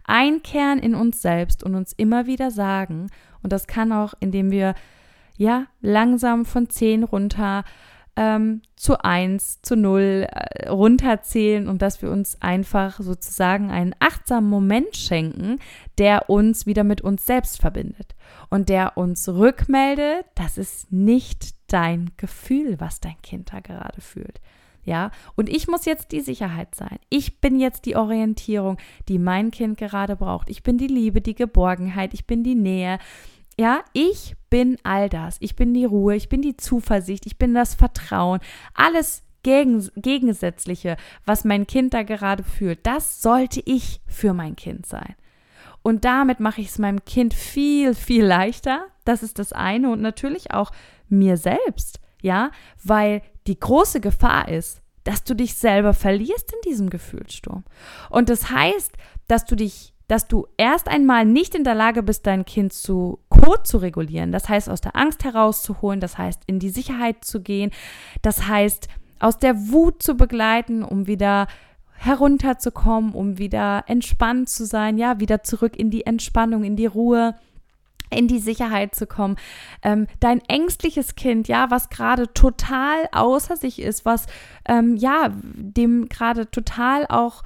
Einkehren 0.04 0.78
in 0.78 0.94
uns 0.94 1.20
selbst 1.20 1.62
und 1.62 1.74
uns 1.74 1.92
immer 1.92 2.26
wieder 2.26 2.50
sagen, 2.50 3.10
und 3.42 3.52
das 3.52 3.66
kann 3.66 3.92
auch, 3.92 4.14
indem 4.20 4.50
wir 4.50 4.74
ja 5.36 5.66
langsam 5.80 6.44
von 6.44 6.68
zehn 6.68 7.04
runter 7.04 7.64
ähm, 8.18 8.62
zu 8.74 9.04
1, 9.04 9.62
zu 9.62 9.76
0 9.76 10.26
äh, 10.28 10.68
runterzählen 10.68 11.68
und 11.68 11.82
dass 11.82 12.02
wir 12.02 12.10
uns 12.10 12.42
einfach 12.42 12.98
sozusagen 13.00 13.70
einen 13.70 13.94
achtsamen 14.00 14.50
Moment 14.50 14.96
schenken, 14.96 15.60
der 15.98 16.28
uns 16.28 16.66
wieder 16.66 16.82
mit 16.82 17.00
uns 17.00 17.24
selbst 17.24 17.60
verbindet 17.60 18.16
und 18.50 18.68
der 18.68 18.96
uns 18.96 19.28
rückmeldet, 19.28 20.26
das 20.34 20.58
ist 20.58 20.90
nicht 20.90 21.54
dein 21.68 22.10
Gefühl, 22.16 22.80
was 22.80 22.98
dein 22.98 23.22
Kind 23.22 23.52
da 23.52 23.60
gerade 23.60 24.00
fühlt. 24.00 24.40
Ja, 24.84 25.10
und 25.36 25.48
ich 25.48 25.68
muss 25.68 25.84
jetzt 25.84 26.10
die 26.12 26.20
Sicherheit 26.20 26.74
sein. 26.74 26.98
Ich 27.10 27.40
bin 27.40 27.60
jetzt 27.60 27.84
die 27.84 27.94
Orientierung, 27.94 28.78
die 29.08 29.18
mein 29.18 29.50
Kind 29.50 29.78
gerade 29.78 30.16
braucht. 30.16 30.50
Ich 30.50 30.62
bin 30.62 30.78
die 30.78 30.86
Liebe, 30.86 31.20
die 31.20 31.34
Geborgenheit, 31.34 32.14
ich 32.14 32.26
bin 32.26 32.42
die 32.42 32.54
Nähe. 32.54 32.98
Ja, 33.58 33.84
ich 33.92 34.36
bin 34.50 34.78
all 34.84 35.08
das. 35.08 35.36
Ich 35.40 35.56
bin 35.56 35.74
die 35.74 35.84
Ruhe, 35.84 36.14
ich 36.14 36.28
bin 36.28 36.42
die 36.42 36.56
Zuversicht, 36.56 37.26
ich 37.26 37.38
bin 37.38 37.54
das 37.54 37.74
Vertrauen. 37.74 38.40
Alles 38.72 39.24
gegen, 39.42 39.88
Gegensätzliche, 39.96 40.96
was 41.26 41.44
mein 41.44 41.66
Kind 41.66 41.92
da 41.92 42.02
gerade 42.04 42.44
fühlt, 42.44 42.86
das 42.86 43.20
sollte 43.20 43.60
ich 43.64 44.00
für 44.06 44.32
mein 44.32 44.56
Kind 44.56 44.86
sein. 44.86 45.14
Und 45.82 46.04
damit 46.04 46.38
mache 46.38 46.60
ich 46.60 46.68
es 46.68 46.78
meinem 46.78 47.04
Kind 47.04 47.34
viel, 47.34 47.94
viel 47.94 48.24
leichter. 48.24 48.86
Das 49.04 49.22
ist 49.22 49.38
das 49.38 49.52
eine. 49.52 49.90
Und 49.90 50.02
natürlich 50.02 50.52
auch 50.52 50.70
mir 51.08 51.36
selbst. 51.36 52.00
Ja, 52.20 52.50
weil 52.82 53.22
die 53.46 53.58
große 53.58 54.00
Gefahr 54.00 54.48
ist, 54.48 54.82
dass 55.04 55.24
du 55.24 55.34
dich 55.34 55.54
selber 55.54 55.94
verlierst 55.94 56.52
in 56.52 56.70
diesem 56.70 56.90
Gefühlssturm. 56.90 57.64
Und 58.10 58.28
das 58.28 58.50
heißt, 58.50 58.92
dass 59.28 59.46
du 59.46 59.56
dich 59.56 59.94
dass 60.08 60.26
du 60.26 60.46
erst 60.56 60.88
einmal 60.88 61.24
nicht 61.24 61.54
in 61.54 61.64
der 61.64 61.74
Lage 61.74 62.02
bist, 62.02 62.26
dein 62.26 62.44
Kind 62.44 62.72
zu 62.72 63.20
Code 63.28 63.62
zu 63.62 63.78
regulieren. 63.78 64.32
Das 64.32 64.48
heißt, 64.48 64.68
aus 64.68 64.80
der 64.80 64.96
Angst 64.96 65.22
herauszuholen, 65.22 66.00
das 66.00 66.18
heißt, 66.18 66.42
in 66.46 66.58
die 66.58 66.70
Sicherheit 66.70 67.24
zu 67.24 67.40
gehen, 67.40 67.70
das 68.22 68.48
heißt, 68.48 68.88
aus 69.20 69.38
der 69.38 69.68
Wut 69.68 70.02
zu 70.02 70.16
begleiten, 70.16 70.82
um 70.82 71.06
wieder 71.06 71.46
herunterzukommen, 71.98 73.12
um 73.12 73.38
wieder 73.38 73.84
entspannt 73.86 74.48
zu 74.48 74.64
sein, 74.64 74.98
ja, 74.98 75.20
wieder 75.20 75.42
zurück 75.42 75.76
in 75.76 75.90
die 75.90 76.06
Entspannung, 76.06 76.64
in 76.64 76.76
die 76.76 76.86
Ruhe 76.86 77.34
in 78.10 78.26
die 78.26 78.38
Sicherheit 78.38 78.94
zu 78.94 79.06
kommen. 79.06 79.36
Ähm, 79.82 80.06
dein 80.20 80.40
ängstliches 80.48 81.14
Kind, 81.14 81.46
ja, 81.46 81.70
was 81.70 81.90
gerade 81.90 82.32
total 82.32 83.08
außer 83.12 83.56
sich 83.56 83.82
ist, 83.82 84.06
was 84.06 84.26
ähm, 84.66 84.96
ja 84.96 85.30
dem 85.34 86.08
gerade 86.08 86.50
total 86.50 87.06
auch 87.06 87.42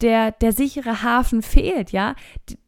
der, 0.00 0.32
der 0.32 0.52
sichere 0.52 1.02
Hafen 1.02 1.42
fehlt, 1.42 1.92
ja, 1.92 2.14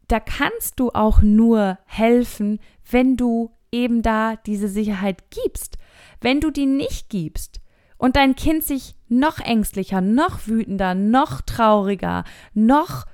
da 0.08 0.20
kannst 0.20 0.80
du 0.80 0.90
auch 0.90 1.22
nur 1.22 1.78
helfen, 1.86 2.58
wenn 2.90 3.16
du 3.16 3.52
eben 3.72 4.02
da 4.02 4.36
diese 4.36 4.68
Sicherheit 4.68 5.30
gibst. 5.30 5.78
Wenn 6.20 6.40
du 6.40 6.50
die 6.50 6.66
nicht 6.66 7.08
gibst 7.08 7.60
und 7.96 8.16
dein 8.16 8.34
Kind 8.34 8.64
sich 8.64 8.96
noch 9.08 9.38
ängstlicher, 9.38 10.00
noch 10.00 10.46
wütender, 10.46 10.94
noch 10.94 11.40
trauriger, 11.40 12.24
noch 12.54 13.06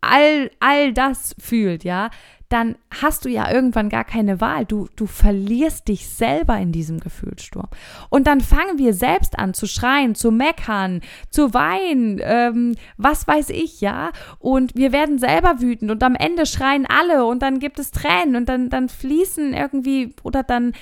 all, 0.00 0.50
all 0.60 0.92
das 0.92 1.34
fühlt, 1.38 1.84
ja, 1.84 2.10
dann 2.50 2.74
hast 3.00 3.24
du 3.24 3.28
ja 3.28 3.50
irgendwann 3.50 3.88
gar 3.88 4.02
keine 4.02 4.40
Wahl. 4.40 4.64
Du, 4.64 4.88
du 4.96 5.06
verlierst 5.06 5.86
dich 5.86 6.08
selber 6.08 6.58
in 6.58 6.72
diesem 6.72 6.98
Gefühlssturm. 6.98 7.68
Und 8.08 8.26
dann 8.26 8.40
fangen 8.40 8.76
wir 8.76 8.92
selbst 8.92 9.38
an 9.38 9.54
zu 9.54 9.68
schreien, 9.68 10.16
zu 10.16 10.32
meckern, 10.32 11.00
zu 11.30 11.54
weinen, 11.54 12.20
ähm, 12.20 12.74
was 12.96 13.28
weiß 13.28 13.50
ich, 13.50 13.80
ja. 13.80 14.10
Und 14.40 14.74
wir 14.74 14.90
werden 14.90 15.18
selber 15.20 15.60
wütend 15.60 15.92
und 15.92 16.02
am 16.02 16.16
Ende 16.16 16.44
schreien 16.44 16.86
alle 16.86 17.24
und 17.24 17.40
dann 17.40 17.60
gibt 17.60 17.78
es 17.78 17.92
Tränen 17.92 18.34
und 18.34 18.48
dann, 18.48 18.68
dann 18.68 18.88
fließen 18.88 19.54
irgendwie 19.54 20.16
oder 20.24 20.42
dann 20.42 20.72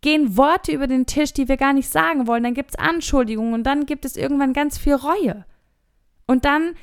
gehen 0.00 0.38
Worte 0.38 0.72
über 0.72 0.86
den 0.86 1.04
Tisch, 1.04 1.34
die 1.34 1.48
wir 1.48 1.58
gar 1.58 1.74
nicht 1.74 1.90
sagen 1.90 2.26
wollen. 2.26 2.44
Dann 2.44 2.54
gibt 2.54 2.70
es 2.70 2.78
Anschuldigungen 2.78 3.52
und 3.52 3.64
dann 3.64 3.84
gibt 3.84 4.06
es 4.06 4.16
irgendwann 4.16 4.54
ganz 4.54 4.78
viel 4.78 4.94
Reue. 4.94 5.44
Und 6.26 6.46
dann 6.46 6.74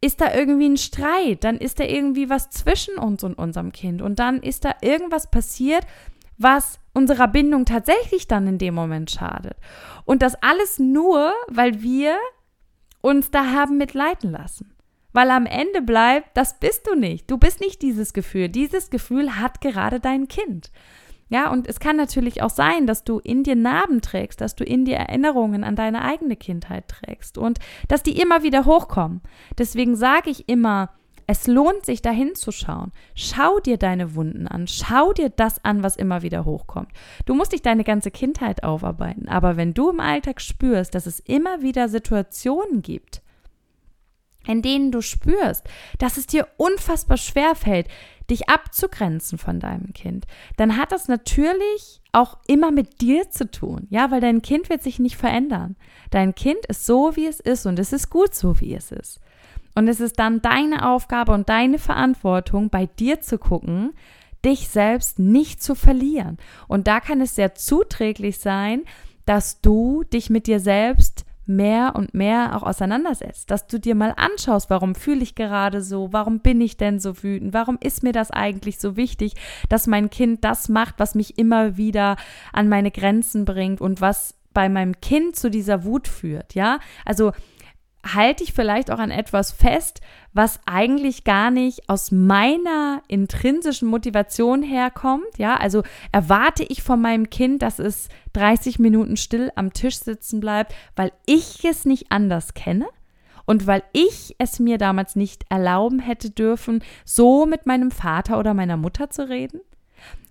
ist 0.00 0.20
da 0.20 0.34
irgendwie 0.34 0.68
ein 0.68 0.76
Streit, 0.76 1.44
dann 1.44 1.56
ist 1.56 1.80
da 1.80 1.84
irgendwie 1.84 2.28
was 2.28 2.50
zwischen 2.50 2.98
uns 2.98 3.24
und 3.24 3.34
unserem 3.34 3.72
Kind 3.72 4.02
und 4.02 4.18
dann 4.18 4.42
ist 4.42 4.64
da 4.64 4.74
irgendwas 4.80 5.30
passiert, 5.30 5.86
was 6.38 6.78
unserer 6.92 7.28
Bindung 7.28 7.64
tatsächlich 7.64 8.28
dann 8.28 8.46
in 8.46 8.58
dem 8.58 8.74
Moment 8.74 9.10
schadet. 9.10 9.56
Und 10.04 10.22
das 10.22 10.34
alles 10.42 10.78
nur, 10.78 11.32
weil 11.48 11.82
wir 11.82 12.16
uns 13.00 13.30
da 13.30 13.52
haben 13.52 13.78
mitleiten 13.78 14.32
lassen. 14.32 14.74
Weil 15.12 15.30
am 15.30 15.46
Ende 15.46 15.80
bleibt, 15.80 16.36
das 16.36 16.58
bist 16.58 16.86
du 16.86 16.94
nicht. 16.94 17.30
Du 17.30 17.38
bist 17.38 17.60
nicht 17.60 17.80
dieses 17.80 18.12
Gefühl. 18.12 18.50
Dieses 18.50 18.90
Gefühl 18.90 19.36
hat 19.36 19.62
gerade 19.62 19.98
dein 19.98 20.28
Kind. 20.28 20.70
Ja, 21.28 21.50
und 21.50 21.66
es 21.66 21.80
kann 21.80 21.96
natürlich 21.96 22.42
auch 22.42 22.50
sein, 22.50 22.86
dass 22.86 23.02
du 23.02 23.18
in 23.18 23.42
dir 23.42 23.56
Narben 23.56 24.00
trägst, 24.00 24.40
dass 24.40 24.54
du 24.54 24.62
in 24.62 24.84
dir 24.84 24.96
Erinnerungen 24.96 25.64
an 25.64 25.74
deine 25.74 26.02
eigene 26.02 26.36
Kindheit 26.36 26.86
trägst 26.88 27.36
und 27.36 27.58
dass 27.88 28.02
die 28.02 28.20
immer 28.20 28.42
wieder 28.44 28.64
hochkommen. 28.64 29.22
Deswegen 29.58 29.96
sage 29.96 30.30
ich 30.30 30.48
immer, 30.48 30.90
Es 31.28 31.48
lohnt 31.48 31.84
sich, 31.84 32.02
da 32.02 32.10
hinzuschauen. 32.10 32.92
Schau 33.16 33.58
dir 33.58 33.78
deine 33.78 34.14
Wunden 34.14 34.46
an. 34.46 34.68
Schau 34.68 35.12
dir 35.12 35.28
das 35.28 35.64
an, 35.64 35.82
was 35.82 35.96
immer 35.96 36.22
wieder 36.22 36.44
hochkommt. 36.44 36.90
Du 37.24 37.34
musst 37.34 37.52
dich 37.52 37.62
deine 37.62 37.82
ganze 37.82 38.12
Kindheit 38.12 38.62
aufarbeiten. 38.62 39.28
Aber 39.28 39.56
wenn 39.56 39.74
du 39.74 39.90
im 39.90 39.98
Alltag 39.98 40.40
spürst, 40.40 40.94
dass 40.94 41.06
es 41.06 41.18
immer 41.18 41.62
wieder 41.62 41.88
Situationen 41.88 42.80
gibt, 42.80 43.22
in 44.46 44.62
denen 44.62 44.92
du 44.92 45.00
spürst, 45.00 45.64
dass 45.98 46.16
es 46.16 46.26
dir 46.26 46.48
unfassbar 46.56 47.16
schwer 47.16 47.54
fällt, 47.54 47.88
dich 48.30 48.48
abzugrenzen 48.48 49.38
von 49.38 49.60
deinem 49.60 49.92
Kind, 49.92 50.26
dann 50.56 50.76
hat 50.76 50.92
das 50.92 51.08
natürlich 51.08 52.00
auch 52.12 52.38
immer 52.46 52.70
mit 52.70 53.00
dir 53.00 53.30
zu 53.30 53.50
tun, 53.50 53.86
ja, 53.90 54.10
weil 54.10 54.20
dein 54.20 54.42
Kind 54.42 54.68
wird 54.68 54.82
sich 54.82 54.98
nicht 54.98 55.16
verändern. 55.16 55.76
Dein 56.10 56.34
Kind 56.34 56.66
ist 56.66 56.86
so, 56.86 57.14
wie 57.14 57.26
es 57.26 57.40
ist 57.40 57.66
und 57.66 57.78
es 57.78 57.92
ist 57.92 58.10
gut 58.10 58.34
so, 58.34 58.60
wie 58.60 58.74
es 58.74 58.90
ist. 58.90 59.20
Und 59.74 59.88
es 59.88 60.00
ist 60.00 60.18
dann 60.18 60.40
deine 60.40 60.88
Aufgabe 60.88 61.32
und 61.32 61.48
deine 61.48 61.78
Verantwortung, 61.78 62.70
bei 62.70 62.86
dir 62.86 63.20
zu 63.20 63.38
gucken, 63.38 63.92
dich 64.44 64.68
selbst 64.68 65.18
nicht 65.18 65.62
zu 65.62 65.74
verlieren. 65.74 66.38
Und 66.66 66.88
da 66.88 67.00
kann 67.00 67.20
es 67.20 67.34
sehr 67.34 67.54
zuträglich 67.54 68.38
sein, 68.38 68.84
dass 69.26 69.60
du 69.60 70.04
dich 70.04 70.30
mit 70.30 70.46
dir 70.46 70.60
selbst 70.60 71.25
mehr 71.46 71.92
und 71.94 72.14
mehr 72.14 72.56
auch 72.56 72.62
auseinandersetzt, 72.62 73.50
dass 73.50 73.66
du 73.66 73.78
dir 73.78 73.94
mal 73.94 74.14
anschaust, 74.16 74.70
warum 74.70 74.94
fühle 74.94 75.22
ich 75.22 75.34
gerade 75.34 75.82
so, 75.82 76.12
warum 76.12 76.40
bin 76.40 76.60
ich 76.60 76.76
denn 76.76 76.98
so 76.98 77.22
wütend, 77.22 77.54
warum 77.54 77.78
ist 77.80 78.02
mir 78.02 78.12
das 78.12 78.30
eigentlich 78.30 78.78
so 78.78 78.96
wichtig, 78.96 79.34
dass 79.68 79.86
mein 79.86 80.10
Kind 80.10 80.44
das 80.44 80.68
macht, 80.68 80.96
was 80.98 81.14
mich 81.14 81.38
immer 81.38 81.76
wieder 81.76 82.16
an 82.52 82.68
meine 82.68 82.90
Grenzen 82.90 83.44
bringt 83.44 83.80
und 83.80 84.00
was 84.00 84.34
bei 84.52 84.68
meinem 84.68 85.00
Kind 85.00 85.36
zu 85.36 85.50
dieser 85.50 85.84
Wut 85.84 86.08
führt, 86.08 86.54
ja? 86.54 86.78
Also 87.04 87.32
halte 88.14 88.44
ich 88.44 88.52
vielleicht 88.52 88.90
auch 88.90 88.98
an 88.98 89.10
etwas 89.10 89.52
fest, 89.52 90.00
was 90.32 90.60
eigentlich 90.66 91.24
gar 91.24 91.50
nicht 91.50 91.88
aus 91.88 92.10
meiner 92.10 93.02
intrinsischen 93.08 93.88
Motivation 93.88 94.62
herkommt. 94.62 95.38
Ja, 95.38 95.56
also 95.56 95.82
erwarte 96.12 96.64
ich 96.64 96.82
von 96.82 97.00
meinem 97.00 97.30
Kind, 97.30 97.62
dass 97.62 97.78
es 97.78 98.08
30 98.34 98.78
Minuten 98.78 99.16
still 99.16 99.50
am 99.56 99.72
Tisch 99.72 99.98
sitzen 99.98 100.40
bleibt, 100.40 100.74
weil 100.94 101.12
ich 101.26 101.64
es 101.64 101.84
nicht 101.84 102.12
anders 102.12 102.54
kenne? 102.54 102.86
Und 103.46 103.66
weil 103.66 103.84
ich 103.92 104.34
es 104.38 104.58
mir 104.58 104.76
damals 104.76 105.14
nicht 105.14 105.44
erlauben 105.48 106.00
hätte 106.00 106.30
dürfen, 106.30 106.82
so 107.04 107.46
mit 107.46 107.64
meinem 107.64 107.92
Vater 107.92 108.38
oder 108.38 108.54
meiner 108.54 108.76
Mutter 108.76 109.08
zu 109.08 109.28
reden? 109.28 109.60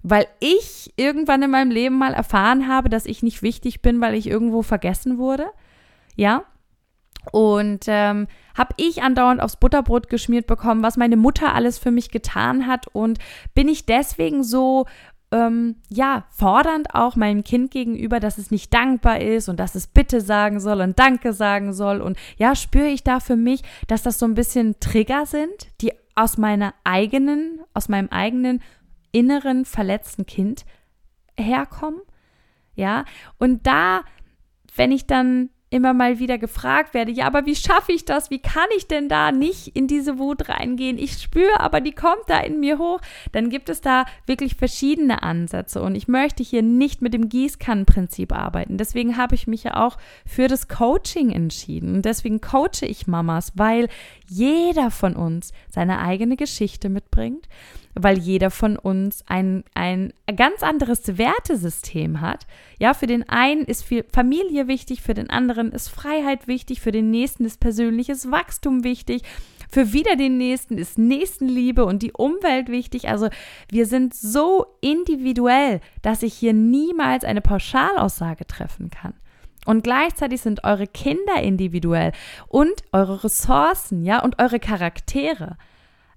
Weil 0.04 0.28
ich 0.40 0.94
irgendwann 0.98 1.42
in 1.42 1.50
meinem 1.50 1.72
Leben 1.72 1.98
mal 1.98 2.14
erfahren 2.14 2.68
habe, 2.68 2.90
dass 2.90 3.06
ich 3.06 3.24
nicht 3.24 3.42
wichtig 3.42 3.82
bin, 3.82 4.02
weil 4.02 4.14
ich 4.14 4.28
irgendwo 4.28 4.62
vergessen 4.62 5.18
wurde? 5.18 5.48
Ja? 6.16 6.44
Und 7.32 7.86
ähm, 7.88 8.28
habe 8.56 8.74
ich 8.78 9.04
andauernd 9.04 9.42
aufs 9.42 9.58
Butterbrot 9.58 10.10
geschmiert 10.10 10.48
bekommen, 10.48 10.84
was 10.84 10.98
meine 10.98 11.18
Mutter 11.18 11.54
alles 11.54 11.78
für 11.78 11.92
mich 11.92 12.10
getan 12.12 12.68
hat. 12.68 12.88
Und 12.88 13.20
bin 13.54 13.68
ich 13.68 13.86
deswegen 13.86 14.44
so, 14.44 14.86
ähm, 15.32 15.76
ja, 15.90 16.26
fordernd 16.30 16.94
auch 16.94 17.16
meinem 17.16 17.44
Kind 17.44 17.72
gegenüber, 17.72 18.20
dass 18.20 18.38
es 18.38 18.52
nicht 18.52 18.74
dankbar 18.74 19.22
ist 19.22 19.50
und 19.50 19.60
dass 19.60 19.76
es 19.76 19.88
Bitte 19.88 20.22
sagen 20.22 20.60
soll 20.60 20.82
und 20.82 20.98
Danke 21.00 21.34
sagen 21.34 21.74
soll. 21.74 22.02
Und 22.02 22.18
ja, 22.38 22.56
spüre 22.56 22.88
ich 22.88 23.04
da 23.04 23.20
für 23.20 23.36
mich, 23.36 23.62
dass 23.88 24.04
das 24.04 24.20
so 24.20 24.26
ein 24.26 24.36
bisschen 24.36 24.80
Trigger 24.80 25.26
sind, 25.26 25.68
die 25.82 25.92
aus 26.16 26.38
meiner 26.38 26.74
eigenen, 26.84 27.60
aus 27.74 27.90
meinem 27.90 28.10
eigenen 28.10 28.62
inneren 29.12 29.66
verletzten 29.66 30.26
Kind 30.26 30.66
herkommen. 31.38 32.02
Ja, 32.76 33.06
und 33.38 33.66
da, 33.68 34.04
wenn 34.76 34.92
ich 34.92 35.08
dann 35.08 35.50
immer 35.70 35.94
mal 35.94 36.20
wieder 36.20 36.38
gefragt 36.38 36.94
werde, 36.94 37.12
ja, 37.12 37.26
aber 37.26 37.46
wie 37.46 37.56
schaffe 37.56 37.92
ich 37.92 38.06
das? 38.06 38.30
Wie 38.30 38.40
kann 38.40 38.68
ich 38.78 38.88
denn 38.88 39.10
da 39.10 39.32
nicht 39.32 39.76
in 39.76 39.88
diese 39.88 40.20
Wut 40.20 40.48
reingehen? 40.48 40.98
Ich 40.98 41.14
spüre, 41.14 41.60
aber 41.60 41.82
die 41.82 41.92
kommt 41.92 42.24
da 42.28 42.40
in 42.40 42.60
mir 42.60 42.78
hoch. 42.78 43.02
Dann 43.32 43.50
gibt 43.50 43.70
es 43.70 43.82
da 43.82 44.06
wirklich 44.26 44.56
verschiedene 44.56 45.24
Ansätze 45.24 45.82
und 45.82 45.96
ich 45.96 46.08
möchte 46.08 46.44
hier 46.44 46.62
nicht 46.62 47.02
mit 47.02 47.14
dem 47.14 47.30
Gießkannenprinzip 47.30 48.32
arbeiten. 48.32 48.78
Deswegen 48.78 49.18
habe 49.18 49.36
ich 49.36 49.48
mich 49.48 49.64
ja 49.64 49.86
auch 49.86 49.98
für 50.26 50.48
das 50.48 50.68
Coaching 50.68 51.32
entschieden 51.32 51.96
und 51.96 52.06
deswegen 52.06 52.42
coache 52.42 52.86
ich 52.86 53.08
Mamas, 53.08 53.52
weil 53.56 53.90
jeder 54.30 54.92
von 54.92 55.16
uns 55.16 55.52
seine 55.70 56.00
eigene 56.00 56.38
Geschichte 56.38 56.90
mitbringt 56.90 57.48
weil 57.96 58.18
jeder 58.18 58.52
von 58.52 58.78
uns 58.78 59.24
ein, 59.28 59.64
ein 59.74 60.14
ganz 60.36 60.62
anderes 60.62 61.18
Wertesystem 61.18 62.22
hat. 62.22 62.46
Ja, 62.78 62.94
für 62.94 63.08
den 63.08 63.28
einen 63.30 63.64
ist 63.64 63.86
Familie 64.12 64.68
wichtig, 64.68 65.02
für 65.02 65.14
den 65.14 65.30
anderen 65.30 65.72
ist 65.72 65.90
Freiheit 65.90 66.48
wichtig, 66.48 66.82
für 66.82 66.92
den 66.92 67.10
nächsten 67.10 67.46
ist 67.46 67.60
persönliches 67.60 68.30
Wachstum 68.32 68.84
wichtig. 68.84 69.24
Für 69.72 69.94
wieder 69.94 70.16
den 70.16 70.38
nächsten 70.38 70.78
ist 70.78 70.98
Nächstenliebe 70.98 71.86
und 71.86 72.04
die 72.04 72.12
Umwelt 72.14 72.70
wichtig. 72.70 73.10
Also 73.10 73.30
wir 73.70 73.86
sind 73.86 74.14
so 74.14 74.66
individuell, 74.82 75.82
dass 76.02 76.22
ich 76.22 76.34
hier 76.34 76.54
niemals 76.54 77.24
eine 77.24 77.42
Pauschalaussage 77.42 78.46
treffen 78.46 78.90
kann. 78.90 79.14
Und 79.66 79.84
gleichzeitig 79.84 80.42
sind 80.42 80.64
eure 80.64 80.86
Kinder 80.86 81.42
individuell 81.42 82.12
und 82.48 82.74
eure 82.92 83.24
Ressourcen, 83.24 84.04
ja, 84.04 84.22
und 84.22 84.40
eure 84.40 84.60
Charaktere. 84.60 85.58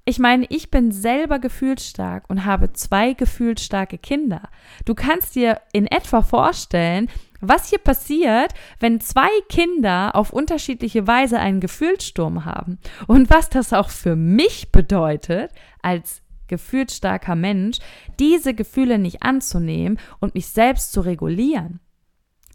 Ich 0.08 0.18
meine, 0.18 0.46
ich 0.48 0.70
bin 0.70 0.90
selber 0.90 1.38
gefühlsstark 1.38 2.24
und 2.28 2.46
habe 2.46 2.72
zwei 2.72 3.12
gefühlsstarke 3.12 3.98
Kinder. 3.98 4.48
Du 4.86 4.94
kannst 4.94 5.34
dir 5.34 5.60
in 5.74 5.86
etwa 5.86 6.22
vorstellen, 6.22 7.10
was 7.42 7.68
hier 7.68 7.78
passiert, 7.78 8.54
wenn 8.80 9.02
zwei 9.02 9.28
Kinder 9.50 10.16
auf 10.16 10.32
unterschiedliche 10.32 11.06
Weise 11.06 11.38
einen 11.38 11.60
Gefühlssturm 11.60 12.46
haben 12.46 12.78
und 13.06 13.28
was 13.28 13.50
das 13.50 13.74
auch 13.74 13.90
für 13.90 14.16
mich 14.16 14.72
bedeutet 14.72 15.50
als 15.82 16.22
gefühlsstarker 16.46 17.34
Mensch, 17.34 17.76
diese 18.18 18.54
Gefühle 18.54 18.98
nicht 18.98 19.22
anzunehmen 19.22 19.98
und 20.20 20.34
mich 20.34 20.46
selbst 20.46 20.92
zu 20.92 21.02
regulieren. 21.02 21.80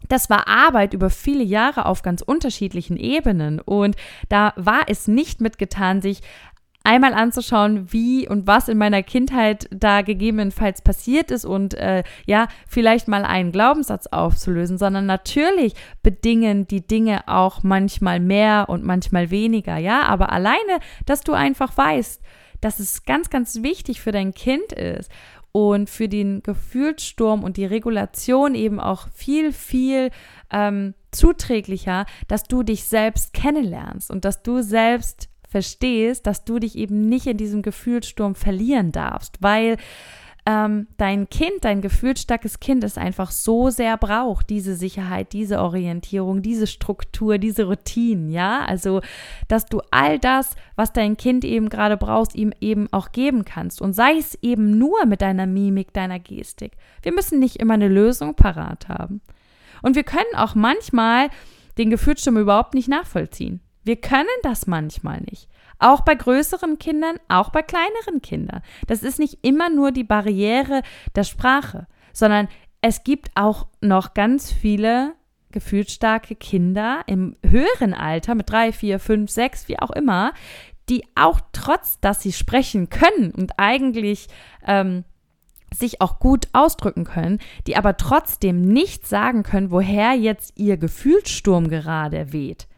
Das 0.08 0.28
war 0.28 0.48
Arbeit 0.48 0.92
über 0.92 1.08
viele 1.08 1.44
Jahre 1.44 1.86
auf 1.86 2.02
ganz 2.02 2.20
unterschiedlichen 2.20 2.96
Ebenen 2.96 3.60
und 3.60 3.96
da 4.28 4.52
war 4.56 4.82
es 4.88 5.08
nicht 5.08 5.40
mitgetan, 5.40 6.02
sich 6.02 6.20
einmal 6.84 7.14
anzuschauen, 7.14 7.92
wie 7.92 8.28
und 8.28 8.46
was 8.46 8.68
in 8.68 8.78
meiner 8.78 9.02
Kindheit 9.02 9.68
da 9.70 10.02
gegebenenfalls 10.02 10.82
passiert 10.82 11.30
ist 11.30 11.46
und 11.46 11.74
äh, 11.74 12.04
ja, 12.26 12.46
vielleicht 12.68 13.08
mal 13.08 13.24
einen 13.24 13.52
Glaubenssatz 13.52 14.06
aufzulösen, 14.06 14.76
sondern 14.76 15.06
natürlich 15.06 15.74
bedingen 16.02 16.68
die 16.68 16.86
Dinge 16.86 17.26
auch 17.26 17.62
manchmal 17.62 18.20
mehr 18.20 18.66
und 18.68 18.84
manchmal 18.84 19.30
weniger, 19.30 19.78
ja, 19.78 20.02
aber 20.02 20.30
alleine, 20.30 20.78
dass 21.06 21.22
du 21.22 21.32
einfach 21.32 21.76
weißt, 21.76 22.20
dass 22.60 22.78
es 22.78 23.04
ganz, 23.04 23.30
ganz 23.30 23.62
wichtig 23.62 24.00
für 24.00 24.12
dein 24.12 24.34
Kind 24.34 24.72
ist 24.72 25.10
und 25.52 25.88
für 25.88 26.08
den 26.08 26.42
Gefühlssturm 26.42 27.44
und 27.44 27.56
die 27.56 27.64
Regulation 27.64 28.54
eben 28.54 28.80
auch 28.80 29.08
viel, 29.14 29.52
viel 29.52 30.10
ähm, 30.50 30.94
zuträglicher, 31.12 32.04
dass 32.28 32.44
du 32.44 32.62
dich 32.62 32.84
selbst 32.84 33.32
kennenlernst 33.32 34.10
und 34.10 34.24
dass 34.24 34.42
du 34.42 34.62
selbst 34.62 35.28
verstehst, 35.54 36.26
dass 36.26 36.44
du 36.44 36.58
dich 36.58 36.76
eben 36.76 37.08
nicht 37.08 37.28
in 37.28 37.36
diesem 37.36 37.62
Gefühlssturm 37.62 38.34
verlieren 38.34 38.90
darfst, 38.90 39.40
weil 39.40 39.76
ähm, 40.46 40.88
dein 40.96 41.30
Kind, 41.30 41.58
dein 41.64 41.80
gefühlsstarkes 41.80 42.58
Kind 42.58 42.82
es 42.82 42.98
einfach 42.98 43.30
so 43.30 43.70
sehr 43.70 43.96
braucht, 43.96 44.50
diese 44.50 44.74
Sicherheit, 44.74 45.32
diese 45.32 45.60
Orientierung, 45.60 46.42
diese 46.42 46.66
Struktur, 46.66 47.38
diese 47.38 47.66
Routinen, 47.66 48.30
ja, 48.30 48.64
also, 48.64 49.00
dass 49.46 49.66
du 49.66 49.80
all 49.92 50.18
das, 50.18 50.56
was 50.74 50.92
dein 50.92 51.16
Kind 51.16 51.44
eben 51.44 51.68
gerade 51.68 51.96
brauchst, 51.96 52.34
ihm 52.34 52.52
eben 52.60 52.92
auch 52.92 53.12
geben 53.12 53.44
kannst 53.44 53.80
und 53.80 53.92
sei 53.92 54.18
es 54.18 54.36
eben 54.42 54.76
nur 54.76 55.06
mit 55.06 55.22
deiner 55.22 55.46
Mimik, 55.46 55.92
deiner 55.92 56.18
Gestik. 56.18 56.72
Wir 57.02 57.14
müssen 57.14 57.38
nicht 57.38 57.60
immer 57.60 57.74
eine 57.74 57.88
Lösung 57.88 58.34
parat 58.34 58.88
haben. 58.88 59.20
Und 59.82 59.94
wir 59.94 60.02
können 60.02 60.34
auch 60.34 60.56
manchmal 60.56 61.28
den 61.78 61.90
Gefühlssturm 61.90 62.38
überhaupt 62.38 62.74
nicht 62.74 62.88
nachvollziehen. 62.88 63.60
Wir 63.84 63.96
können 63.96 64.26
das 64.42 64.66
manchmal 64.66 65.20
nicht. 65.20 65.48
Auch 65.78 66.00
bei 66.00 66.14
größeren 66.14 66.78
Kindern, 66.78 67.16
auch 67.28 67.50
bei 67.50 67.62
kleineren 67.62 68.22
Kindern. 68.22 68.62
Das 68.86 69.02
ist 69.02 69.18
nicht 69.18 69.38
immer 69.42 69.68
nur 69.68 69.92
die 69.92 70.04
Barriere 70.04 70.82
der 71.14 71.24
Sprache, 71.24 71.86
sondern 72.12 72.48
es 72.80 73.04
gibt 73.04 73.30
auch 73.34 73.66
noch 73.80 74.14
ganz 74.14 74.52
viele 74.52 75.14
gefühlsstarke 75.52 76.34
Kinder 76.34 77.02
im 77.06 77.36
höheren 77.46 77.94
Alter 77.94 78.34
mit 78.34 78.50
drei, 78.50 78.72
vier, 78.72 78.98
fünf, 78.98 79.30
sechs, 79.30 79.68
wie 79.68 79.78
auch 79.78 79.90
immer, 79.90 80.32
die 80.88 81.04
auch 81.14 81.40
trotz, 81.52 82.00
dass 82.00 82.22
sie 82.22 82.32
sprechen 82.32 82.90
können 82.90 83.30
und 83.30 83.52
eigentlich 83.58 84.28
ähm, 84.66 85.04
sich 85.72 86.00
auch 86.00 86.18
gut 86.18 86.48
ausdrücken 86.52 87.04
können, 87.04 87.38
die 87.66 87.76
aber 87.76 87.96
trotzdem 87.96 88.62
nicht 88.62 89.06
sagen 89.06 89.42
können, 89.42 89.70
woher 89.70 90.12
jetzt 90.14 90.52
ihr 90.56 90.76
Gefühlssturm 90.76 91.68
gerade 91.68 92.32
weht. 92.32 92.68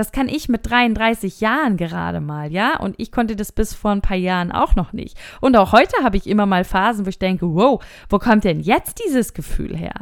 Das 0.00 0.12
kann 0.12 0.30
ich 0.30 0.48
mit 0.48 0.70
33 0.70 1.42
Jahren 1.42 1.76
gerade 1.76 2.22
mal, 2.22 2.50
ja? 2.50 2.78
Und 2.78 2.94
ich 2.96 3.12
konnte 3.12 3.36
das 3.36 3.52
bis 3.52 3.74
vor 3.74 3.90
ein 3.90 4.00
paar 4.00 4.16
Jahren 4.16 4.50
auch 4.50 4.74
noch 4.74 4.94
nicht. 4.94 5.18
Und 5.42 5.58
auch 5.58 5.72
heute 5.72 6.02
habe 6.02 6.16
ich 6.16 6.26
immer 6.26 6.46
mal 6.46 6.64
Phasen, 6.64 7.04
wo 7.04 7.10
ich 7.10 7.18
denke, 7.18 7.54
wow, 7.54 7.84
wo 8.08 8.18
kommt 8.18 8.44
denn 8.44 8.60
jetzt 8.60 8.98
dieses 9.04 9.34
Gefühl 9.34 9.76
her? 9.76 9.92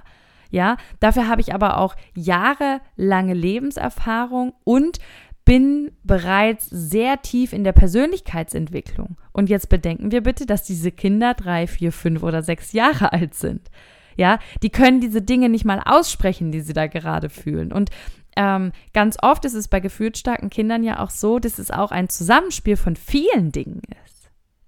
Ja, 0.50 0.76
dafür 1.00 1.26
habe 1.26 1.40
ich 1.40 1.52
aber 1.52 1.78
auch 1.78 1.96
jahrelange 2.14 3.34
Lebenserfahrung 3.34 4.52
und 4.62 5.00
bin 5.44 5.90
bereits 6.04 6.68
sehr 6.70 7.20
tief 7.20 7.52
in 7.52 7.64
der 7.64 7.72
Persönlichkeitsentwicklung. 7.72 9.16
Und 9.32 9.48
jetzt 9.48 9.68
bedenken 9.68 10.12
wir 10.12 10.22
bitte, 10.22 10.46
dass 10.46 10.62
diese 10.62 10.92
Kinder 10.92 11.34
drei, 11.34 11.66
vier, 11.66 11.90
fünf 11.90 12.22
oder 12.22 12.44
sechs 12.44 12.70
Jahre 12.70 13.12
alt 13.12 13.34
sind. 13.34 13.68
Ja, 14.18 14.38
die 14.62 14.70
können 14.70 15.00
diese 15.00 15.22
Dinge 15.22 15.48
nicht 15.48 15.64
mal 15.64 15.80
aussprechen, 15.84 16.50
die 16.52 16.60
sie 16.60 16.72
da 16.72 16.86
gerade 16.88 17.30
fühlen. 17.30 17.72
Und 17.72 17.90
ähm, 18.36 18.72
ganz 18.92 19.16
oft 19.22 19.44
ist 19.44 19.54
es 19.54 19.68
bei 19.68 19.80
gefühlsstarken 19.80 20.50
Kindern 20.50 20.84
ja 20.84 21.00
auch 21.00 21.10
so, 21.10 21.38
dass 21.38 21.58
es 21.58 21.70
auch 21.70 21.90
ein 21.90 22.08
Zusammenspiel 22.08 22.76
von 22.76 22.96
vielen 22.96 23.52
Dingen 23.52 23.82
ist. 24.04 24.18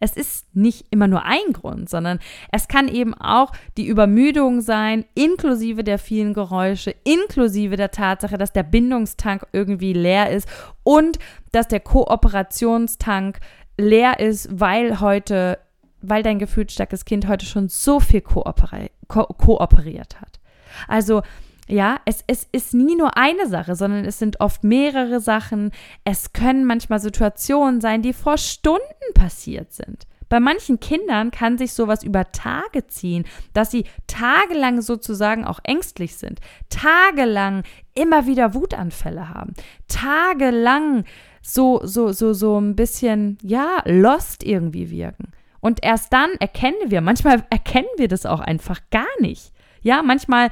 Es 0.01 0.17
ist 0.17 0.57
nicht 0.57 0.87
immer 0.91 1.07
nur 1.07 1.25
ein 1.25 1.53
Grund, 1.53 1.91
sondern 1.91 2.19
es 2.51 2.69
kann 2.69 2.89
eben 2.89 3.15
auch 3.15 3.53
die 3.77 3.87
Übermüdung 3.87 4.63
sein, 4.63 5.05
inklusive 5.15 5.85
der 5.85 5.99
vielen 5.99 6.33
Geräusche, 6.33 6.95
inklusive 7.05 7.77
der 7.77 7.91
Tatsache, 7.91 8.39
dass 8.39 8.53
der 8.53 8.63
Bindungstank 8.63 9.47
irgendwie 9.53 9.93
leer 9.93 10.31
ist 10.31 10.49
und 10.83 11.19
dass 11.53 11.69
der 11.69 11.81
Kooperationstank 11.81 13.41
leer 13.77 14.21
ist, 14.21 14.49
weil 14.59 15.01
heute, 15.01 15.59
weil 16.01 16.23
dein 16.23 16.39
gefühlsstarkes 16.39 17.05
Kind 17.05 17.29
heute 17.29 17.45
schon 17.45 17.69
so 17.69 18.01
viel 18.01 18.23
kooperi 18.23 18.91
ko 19.07 19.25
kooperiert 19.27 20.19
hat. 20.21 20.41
Also 20.89 21.23
ja, 21.71 22.01
es, 22.05 22.25
es 22.27 22.49
ist 22.51 22.75
nie 22.75 22.97
nur 22.97 23.17
eine 23.17 23.47
Sache, 23.47 23.77
sondern 23.77 24.05
es 24.05 24.19
sind 24.19 24.41
oft 24.41 24.65
mehrere 24.65 25.21
Sachen. 25.21 25.71
Es 26.05 26.33
können 26.33 26.65
manchmal 26.65 27.01
Situationen 27.01 27.81
sein, 27.81 28.03
die 28.03 28.13
vor 28.13 28.39
Stunden 28.39 28.81
passiert 29.15 29.73
sind. 29.73 30.07
Bei 30.29 30.39
manchen 30.39 30.79
Kindern 30.79 31.33
kann 31.33 31.59
sich 31.59 31.73
sowas 31.73 32.05
über 32.05 32.31
Tage 32.31 32.87
ziehen, 32.87 33.25
dass 33.53 33.71
sie 33.71 33.85
tagelang 34.07 34.81
sozusagen 34.81 35.45
auch 35.45 35.59
ängstlich 35.65 36.17
sind, 36.17 36.41
tagelang 36.69 37.65
immer 37.95 38.27
wieder 38.27 38.55
Wutanfälle 38.55 39.29
haben, 39.29 39.55
tagelang 39.89 41.05
so, 41.43 41.81
so, 41.85 42.13
so, 42.13 42.33
so 42.33 42.61
ein 42.61 42.77
bisschen, 42.77 43.39
ja, 43.43 43.83
lost 43.87 44.45
irgendwie 44.45 44.91
wirken. 44.91 45.33
Und 45.61 45.81
erst 45.83 46.13
dann 46.13 46.31
erkennen 46.39 46.91
wir, 46.91 47.01
manchmal 47.01 47.45
erkennen 47.51 47.89
wir 47.97 48.09
das 48.09 48.25
auch 48.27 48.41
einfach 48.41 48.81
gar 48.91 49.21
nicht. 49.21 49.53
Ja, 49.83 50.03
manchmal 50.03 50.51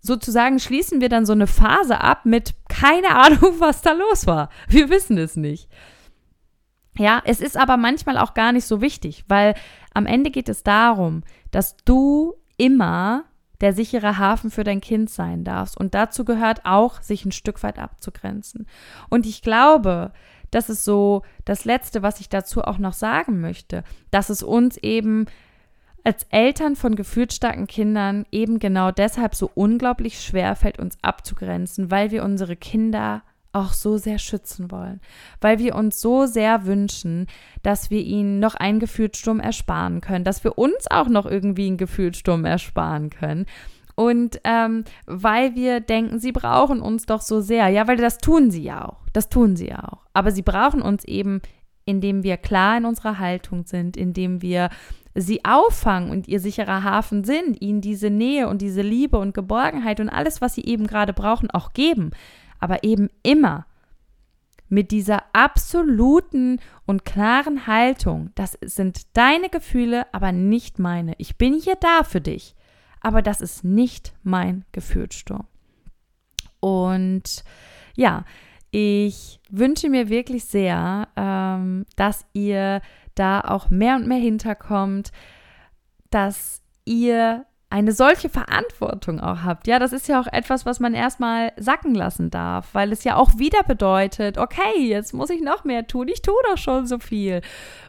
sozusagen 0.00 0.58
schließen 0.58 1.00
wir 1.00 1.08
dann 1.08 1.26
so 1.26 1.32
eine 1.32 1.46
Phase 1.46 2.00
ab 2.00 2.24
mit 2.24 2.54
keine 2.68 3.16
Ahnung, 3.16 3.54
was 3.58 3.82
da 3.82 3.92
los 3.92 4.26
war. 4.26 4.48
Wir 4.68 4.88
wissen 4.88 5.18
es 5.18 5.36
nicht. 5.36 5.68
Ja, 6.96 7.22
es 7.24 7.40
ist 7.40 7.56
aber 7.56 7.76
manchmal 7.76 8.18
auch 8.18 8.34
gar 8.34 8.52
nicht 8.52 8.66
so 8.66 8.80
wichtig, 8.80 9.24
weil 9.28 9.54
am 9.94 10.06
Ende 10.06 10.30
geht 10.30 10.48
es 10.48 10.64
darum, 10.64 11.22
dass 11.50 11.76
du 11.84 12.34
immer 12.56 13.24
der 13.60 13.72
sichere 13.72 14.18
Hafen 14.18 14.50
für 14.50 14.64
dein 14.64 14.80
Kind 14.80 15.10
sein 15.10 15.44
darfst. 15.44 15.76
Und 15.76 15.94
dazu 15.94 16.24
gehört 16.24 16.64
auch, 16.64 17.02
sich 17.02 17.24
ein 17.24 17.32
Stück 17.32 17.62
weit 17.62 17.78
abzugrenzen. 17.78 18.66
Und 19.08 19.26
ich 19.26 19.42
glaube, 19.42 20.12
das 20.50 20.70
ist 20.70 20.84
so 20.84 21.22
das 21.44 21.64
Letzte, 21.64 22.02
was 22.02 22.20
ich 22.20 22.28
dazu 22.28 22.62
auch 22.62 22.78
noch 22.78 22.92
sagen 22.92 23.40
möchte, 23.40 23.84
dass 24.10 24.30
es 24.30 24.42
uns 24.42 24.76
eben 24.78 25.26
als 26.08 26.22
Eltern 26.30 26.74
von 26.74 26.96
gefühlsstarken 26.96 27.66
Kindern 27.66 28.24
eben 28.32 28.60
genau 28.60 28.90
deshalb 28.90 29.34
so 29.34 29.50
unglaublich 29.54 30.22
schwer 30.22 30.56
fällt, 30.56 30.78
uns 30.78 30.96
abzugrenzen, 31.02 31.90
weil 31.90 32.10
wir 32.10 32.24
unsere 32.24 32.56
Kinder 32.56 33.20
auch 33.52 33.74
so 33.74 33.98
sehr 33.98 34.18
schützen 34.18 34.70
wollen, 34.70 35.02
weil 35.42 35.58
wir 35.58 35.74
uns 35.74 36.00
so 36.00 36.24
sehr 36.24 36.64
wünschen, 36.64 37.26
dass 37.62 37.90
wir 37.90 38.00
ihnen 38.00 38.40
noch 38.40 38.54
einen 38.54 38.78
Gefühlssturm 38.78 39.38
ersparen 39.38 40.00
können, 40.00 40.24
dass 40.24 40.44
wir 40.44 40.56
uns 40.56 40.90
auch 40.90 41.08
noch 41.08 41.26
irgendwie 41.26 41.66
einen 41.66 41.76
Gefühlssturm 41.76 42.46
ersparen 42.46 43.10
können. 43.10 43.44
Und 43.94 44.40
ähm, 44.44 44.84
weil 45.04 45.56
wir 45.56 45.80
denken, 45.80 46.20
sie 46.20 46.32
brauchen 46.32 46.80
uns 46.80 47.04
doch 47.04 47.20
so 47.20 47.42
sehr. 47.42 47.68
Ja, 47.68 47.86
weil 47.86 47.98
das 47.98 48.16
tun 48.16 48.50
sie 48.50 48.62
ja 48.62 48.88
auch. 48.88 49.00
Das 49.12 49.28
tun 49.28 49.56
sie 49.56 49.68
ja 49.68 49.84
auch. 49.84 50.06
Aber 50.14 50.30
sie 50.30 50.42
brauchen 50.42 50.80
uns 50.80 51.04
eben, 51.04 51.42
indem 51.88 52.22
wir 52.22 52.36
klar 52.36 52.76
in 52.76 52.84
unserer 52.84 53.18
Haltung 53.18 53.64
sind, 53.64 53.96
indem 53.96 54.42
wir 54.42 54.68
sie 55.18 55.44
auffangen 55.44 56.10
und 56.10 56.28
ihr 56.28 56.40
sicherer 56.40 56.82
Hafen 56.82 57.24
sind, 57.24 57.60
ihnen 57.60 57.80
diese 57.80 58.10
Nähe 58.10 58.48
und 58.48 58.62
diese 58.62 58.82
Liebe 58.82 59.18
und 59.18 59.34
Geborgenheit 59.34 60.00
und 60.00 60.08
alles, 60.08 60.40
was 60.40 60.54
sie 60.54 60.64
eben 60.64 60.86
gerade 60.86 61.12
brauchen, 61.12 61.50
auch 61.50 61.72
geben. 61.72 62.10
Aber 62.58 62.84
eben 62.84 63.08
immer 63.22 63.66
mit 64.68 64.90
dieser 64.90 65.22
absoluten 65.32 66.60
und 66.86 67.04
klaren 67.04 67.66
Haltung, 67.66 68.30
das 68.34 68.58
sind 68.62 69.16
deine 69.16 69.48
Gefühle, 69.48 70.06
aber 70.12 70.32
nicht 70.32 70.78
meine. 70.78 71.14
Ich 71.18 71.36
bin 71.36 71.54
hier 71.54 71.76
da 71.76 72.04
für 72.04 72.20
dich, 72.20 72.54
aber 73.00 73.22
das 73.22 73.40
ist 73.40 73.64
nicht 73.64 74.12
mein 74.22 74.64
Gefühlssturm. 74.72 75.46
Und 76.60 77.44
ja, 77.96 78.24
ich 78.70 79.40
wünsche 79.48 79.88
mir 79.88 80.10
wirklich 80.10 80.44
sehr, 80.44 81.08
ähm, 81.16 81.86
dass 81.96 82.26
ihr 82.34 82.82
da 83.18 83.40
auch 83.40 83.70
mehr 83.70 83.96
und 83.96 84.06
mehr 84.06 84.18
hinterkommt, 84.18 85.12
dass 86.10 86.62
ihr 86.84 87.44
eine 87.70 87.92
solche 87.92 88.30
Verantwortung 88.30 89.20
auch 89.20 89.42
habt. 89.44 89.66
Ja, 89.66 89.78
das 89.78 89.92
ist 89.92 90.08
ja 90.08 90.20
auch 90.20 90.26
etwas, 90.26 90.64
was 90.64 90.80
man 90.80 90.94
erstmal 90.94 91.52
sacken 91.58 91.94
lassen 91.94 92.30
darf, 92.30 92.70
weil 92.72 92.92
es 92.92 93.04
ja 93.04 93.16
auch 93.16 93.38
wieder 93.38 93.62
bedeutet, 93.62 94.38
okay, 94.38 94.78
jetzt 94.78 95.12
muss 95.12 95.28
ich 95.28 95.42
noch 95.42 95.64
mehr 95.64 95.86
tun, 95.86 96.08
ich 96.08 96.22
tue 96.22 96.34
doch 96.48 96.56
schon 96.56 96.86
so 96.86 96.98
viel. 96.98 97.42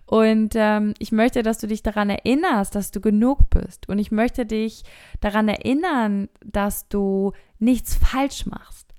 Und 0.05 0.53
ähm, 0.55 0.95
ich 0.99 1.13
möchte, 1.13 1.43
dass 1.43 1.59
du 1.59 1.67
dich 1.67 1.81
daran 1.81 2.09
erinnerst, 2.09 2.75
dass 2.75 2.91
du 2.91 2.99
genug 2.99 3.49
bist. 3.51 3.87
Und 3.87 3.99
ich 3.99 4.11
möchte 4.11 4.45
dich 4.45 4.83
daran 5.21 5.47
erinnern, 5.47 6.27
dass 6.43 6.89
du 6.89 7.31
nichts 7.57 7.95
falsch 7.95 8.47
machst. 8.47 8.93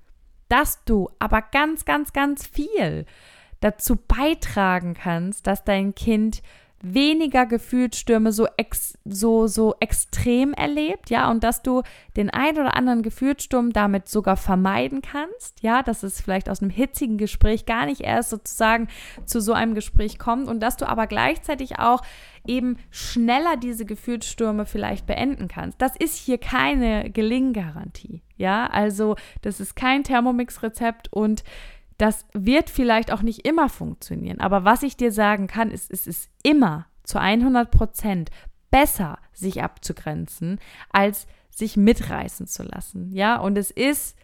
Dass 0.49 0.83
du 0.83 1.09
aber 1.19 1.43
ganz, 1.43 1.85
ganz, 1.85 2.11
ganz 2.11 2.47
viel 2.47 3.05
dazu 3.61 3.95
beitragen 3.95 4.93
kannst, 4.93 5.47
dass 5.47 5.63
dein 5.63 5.95
Kind 5.95 6.41
weniger 6.83 7.45
Gefühlsstürme 7.45 8.31
so, 8.31 8.47
ex, 8.57 8.97
so, 9.05 9.47
so 9.47 9.75
extrem 9.79 10.53
erlebt, 10.53 11.09
ja, 11.09 11.29
und 11.29 11.43
dass 11.43 11.61
du 11.61 11.83
den 12.17 12.29
ein 12.29 12.57
oder 12.57 12.75
anderen 12.75 13.03
Gefühlssturm 13.03 13.71
damit 13.71 14.09
sogar 14.09 14.35
vermeiden 14.35 15.01
kannst, 15.01 15.61
ja, 15.61 15.83
dass 15.83 16.03
es 16.03 16.21
vielleicht 16.21 16.49
aus 16.49 16.61
einem 16.61 16.71
hitzigen 16.71 17.17
Gespräch 17.17 17.65
gar 17.65 17.85
nicht 17.85 18.01
erst 18.01 18.31
sozusagen 18.31 18.87
zu 19.25 19.39
so 19.41 19.53
einem 19.53 19.75
Gespräch 19.75 20.17
kommt 20.17 20.47
und 20.47 20.59
dass 20.59 20.77
du 20.77 20.87
aber 20.87 21.07
gleichzeitig 21.07 21.77
auch 21.79 22.01
eben 22.47 22.77
schneller 22.89 23.57
diese 23.57 23.85
Gefühlsstürme 23.85 24.65
vielleicht 24.65 25.05
beenden 25.05 25.47
kannst. 25.47 25.79
Das 25.81 25.95
ist 25.95 26.15
hier 26.15 26.39
keine 26.39 27.11
Gelinggarantie, 27.11 28.23
ja, 28.37 28.65
also 28.65 29.15
das 29.43 29.59
ist 29.59 29.75
kein 29.75 30.03
Thermomix-Rezept 30.03 31.13
und 31.13 31.43
das 32.01 32.25
wird 32.33 32.71
vielleicht 32.71 33.11
auch 33.11 33.21
nicht 33.21 33.45
immer 33.45 33.69
funktionieren, 33.69 34.39
aber 34.39 34.65
was 34.65 34.81
ich 34.81 34.97
dir 34.97 35.11
sagen 35.11 35.45
kann, 35.45 35.69
ist, 35.69 35.91
es 35.91 36.07
ist 36.07 36.31
immer 36.41 36.87
zu 37.03 37.19
100 37.19 37.69
Prozent 37.69 38.31
besser, 38.71 39.19
sich 39.33 39.61
abzugrenzen, 39.61 40.59
als 40.89 41.27
sich 41.51 41.77
mitreißen 41.77 42.47
zu 42.47 42.63
lassen. 42.63 43.11
Ja, 43.11 43.37
und 43.37 43.55
es 43.55 43.69
ist 43.69 44.17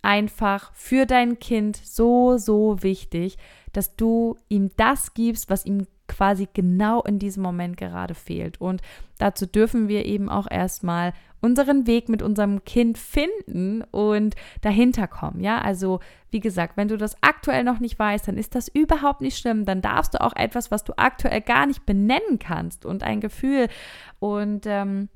einfach 0.00 0.72
für 0.74 1.06
dein 1.06 1.40
Kind 1.40 1.76
so, 1.76 2.38
so 2.38 2.82
wichtig, 2.82 3.36
dass 3.72 3.96
du 3.96 4.36
ihm 4.48 4.70
das 4.76 5.12
gibst, 5.14 5.50
was 5.50 5.66
ihm 5.66 5.88
quasi 6.08 6.48
genau 6.52 7.02
in 7.02 7.18
diesem 7.18 7.42
Moment 7.42 7.76
gerade 7.76 8.14
fehlt. 8.14 8.60
Und 8.60 8.82
dazu 9.18 9.46
dürfen 9.46 9.88
wir 9.88 10.04
eben 10.06 10.28
auch 10.28 10.50
erstmal 10.50 11.12
unseren 11.40 11.86
Weg 11.86 12.08
mit 12.08 12.22
unserem 12.22 12.64
Kind 12.64 12.98
finden 12.98 13.82
und 13.90 14.34
dahinter 14.60 15.06
kommen. 15.06 15.40
Ja, 15.40 15.60
also 15.60 16.00
wie 16.30 16.40
gesagt, 16.40 16.76
wenn 16.76 16.88
du 16.88 16.96
das 16.96 17.16
aktuell 17.22 17.62
noch 17.62 17.78
nicht 17.78 17.98
weißt, 17.98 18.26
dann 18.26 18.36
ist 18.36 18.54
das 18.54 18.68
überhaupt 18.68 19.20
nicht 19.20 19.38
schlimm. 19.38 19.64
Dann 19.64 19.80
darfst 19.80 20.14
du 20.14 20.20
auch 20.20 20.34
etwas, 20.34 20.70
was 20.70 20.82
du 20.84 20.94
aktuell 20.96 21.40
gar 21.40 21.66
nicht 21.66 21.86
benennen 21.86 22.38
kannst 22.40 22.84
und 22.84 23.02
ein 23.02 23.20
Gefühl 23.20 23.68
und 24.18 24.66
ähm, 24.66 25.08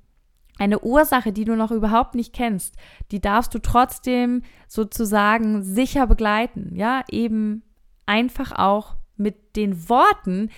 eine 0.59 0.81
Ursache, 0.81 1.33
die 1.33 1.45
du 1.45 1.57
noch 1.57 1.71
überhaupt 1.71 2.15
nicht 2.15 2.33
kennst, 2.33 2.77
die 3.11 3.21
darfst 3.21 3.55
du 3.55 3.59
trotzdem 3.59 4.43
sozusagen 4.69 5.63
sicher 5.63 6.07
begleiten. 6.07 6.73
Ja, 6.75 7.03
eben 7.11 7.63
einfach 8.07 8.53
auch 8.53 8.97
mit 9.17 9.57
den 9.57 9.89
Worten, 9.89 10.51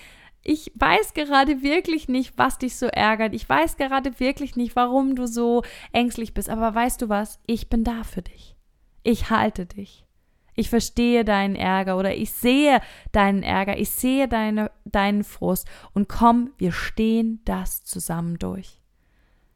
ich 0.47 0.71
weiß 0.75 1.15
gerade 1.15 1.63
wirklich 1.63 2.07
nicht, 2.07 2.37
was 2.37 2.59
dich 2.59 2.77
so 2.77 2.85
ärgert. 2.85 3.33
Ich 3.33 3.49
weiß 3.49 3.77
gerade 3.77 4.19
wirklich 4.19 4.55
nicht, 4.55 4.75
warum 4.75 5.15
du 5.15 5.25
so 5.27 5.63
ängstlich 5.91 6.35
bist. 6.35 6.51
Aber 6.51 6.73
weißt 6.73 7.01
du 7.01 7.09
was? 7.09 7.39
Ich 7.47 7.67
bin 7.67 7.83
da 7.83 8.03
für 8.03 8.21
dich. 8.21 8.55
Ich 9.01 9.31
halte 9.31 9.65
dich. 9.65 10.05
Ich 10.53 10.69
verstehe 10.69 11.25
deinen 11.25 11.55
Ärger 11.55 11.97
oder 11.97 12.15
ich 12.15 12.31
sehe 12.31 12.79
deinen 13.11 13.41
Ärger. 13.41 13.79
Ich 13.79 13.89
sehe 13.89 14.27
deine, 14.27 14.71
deinen 14.85 15.23
Frust. 15.23 15.67
Und 15.93 16.07
komm, 16.07 16.51
wir 16.59 16.71
stehen 16.71 17.41
das 17.45 17.83
zusammen 17.83 18.37
durch. 18.37 18.79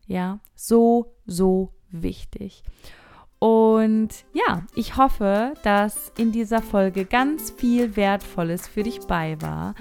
Ja, 0.08 0.40
so, 0.56 1.14
so 1.28 1.72
wichtig. 1.92 2.64
Und 3.38 4.10
ja, 4.34 4.66
ich 4.74 4.98
hoffe, 4.98 5.54
dass 5.64 6.12
in 6.18 6.32
dieser 6.32 6.64
Folge 6.64 7.06
ganz 7.06 7.52
viel 7.52 7.96
Wertvolles 7.96 8.68
für 8.68 8.82
dich 8.82 9.02
bei 9.02 9.40
war. 9.40 9.76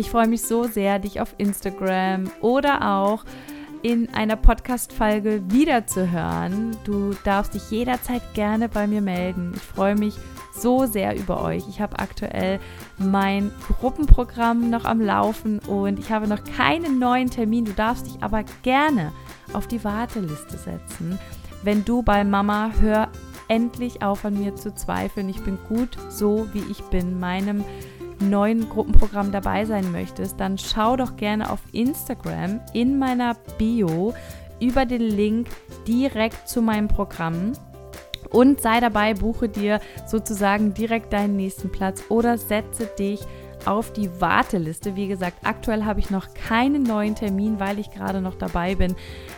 Ich 0.00 0.08
freue 0.08 0.28
mich 0.28 0.40
so 0.40 0.64
sehr, 0.64 0.98
dich 0.98 1.20
auf 1.20 1.34
Instagram 1.36 2.30
oder 2.40 2.96
auch 2.96 3.22
in 3.82 4.08
einer 4.14 4.36
Podcast-Folge 4.36 5.42
wiederzuhören. 5.48 6.74
Du 6.84 7.14
darfst 7.22 7.52
dich 7.52 7.70
jederzeit 7.70 8.22
gerne 8.32 8.70
bei 8.70 8.86
mir 8.86 9.02
melden. 9.02 9.52
Ich 9.54 9.60
freue 9.60 9.96
mich 9.96 10.14
so 10.54 10.86
sehr 10.86 11.18
über 11.18 11.42
euch. 11.42 11.68
Ich 11.68 11.82
habe 11.82 11.98
aktuell 11.98 12.60
mein 12.96 13.52
Gruppenprogramm 13.78 14.70
noch 14.70 14.86
am 14.86 15.02
Laufen 15.02 15.58
und 15.58 15.98
ich 15.98 16.10
habe 16.10 16.26
noch 16.26 16.44
keinen 16.44 16.98
neuen 16.98 17.28
Termin. 17.28 17.66
Du 17.66 17.74
darfst 17.74 18.06
dich 18.06 18.22
aber 18.22 18.44
gerne 18.62 19.12
auf 19.52 19.66
die 19.66 19.84
Warteliste 19.84 20.56
setzen. 20.56 21.18
Wenn 21.62 21.84
du 21.84 22.02
bei 22.02 22.24
Mama 22.24 22.70
hör 22.80 23.10
endlich 23.48 24.00
auf 24.00 24.24
an 24.24 24.38
mir 24.38 24.56
zu 24.56 24.74
zweifeln, 24.74 25.28
ich 25.28 25.42
bin 25.42 25.58
gut 25.68 25.98
so, 26.08 26.48
wie 26.54 26.64
ich 26.70 26.80
bin, 26.84 27.20
meinem 27.20 27.66
neuen 28.20 28.68
Gruppenprogramm 28.68 29.32
dabei 29.32 29.64
sein 29.64 29.90
möchtest, 29.92 30.38
dann 30.38 30.58
schau 30.58 30.96
doch 30.96 31.16
gerne 31.16 31.50
auf 31.50 31.60
Instagram 31.72 32.60
in 32.72 32.98
meiner 32.98 33.34
Bio 33.58 34.14
über 34.60 34.86
den 34.86 35.02
Link 35.02 35.48
direkt 35.86 36.48
zu 36.48 36.62
meinem 36.62 36.88
Programm 36.88 37.52
und 38.30 38.60
sei 38.60 38.80
dabei, 38.80 39.14
buche 39.14 39.48
dir 39.48 39.80
sozusagen 40.06 40.74
direkt 40.74 41.12
deinen 41.12 41.36
nächsten 41.36 41.70
Platz 41.72 42.04
oder 42.08 42.38
setze 42.38 42.86
dich 42.86 43.20
auf 43.66 43.92
die 43.92 44.10
Warteliste. 44.20 44.96
Wie 44.96 45.08
gesagt, 45.08 45.38
aktuell 45.44 45.84
habe 45.84 46.00
ich 46.00 46.10
noch 46.10 46.34
keinen 46.34 46.82
neuen 46.82 47.14
Termin, 47.14 47.60
weil 47.60 47.78
ich 47.78 47.90
gerade 47.90 48.20
noch 48.20 48.34
dabei 48.34 48.74
bin, 48.74 48.94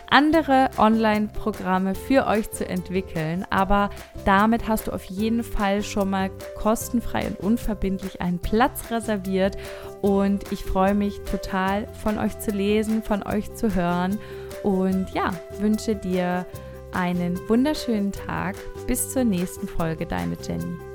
andere 0.09 0.69
Online-Programme 0.77 1.95
für 1.95 2.27
euch 2.27 2.51
zu 2.51 2.67
entwickeln. 2.67 3.45
Aber 3.49 3.89
damit 4.25 4.67
hast 4.67 4.87
du 4.87 4.91
auf 4.91 5.05
jeden 5.05 5.43
Fall 5.43 5.83
schon 5.83 6.09
mal 6.09 6.31
kostenfrei 6.57 7.27
und 7.27 7.39
unverbindlich 7.39 8.21
einen 8.21 8.39
Platz 8.39 8.91
reserviert. 8.91 9.57
Und 10.01 10.51
ich 10.51 10.63
freue 10.63 10.93
mich 10.93 11.19
total 11.29 11.87
von 12.03 12.17
euch 12.17 12.37
zu 12.39 12.51
lesen, 12.51 13.03
von 13.03 13.23
euch 13.23 13.53
zu 13.55 13.73
hören. 13.75 14.19
Und 14.63 15.09
ja, 15.13 15.31
wünsche 15.59 15.95
dir 15.95 16.45
einen 16.93 17.39
wunderschönen 17.49 18.11
Tag. 18.11 18.55
Bis 18.87 19.11
zur 19.11 19.23
nächsten 19.23 19.67
Folge, 19.67 20.05
deine 20.05 20.37
Jenny. 20.41 20.92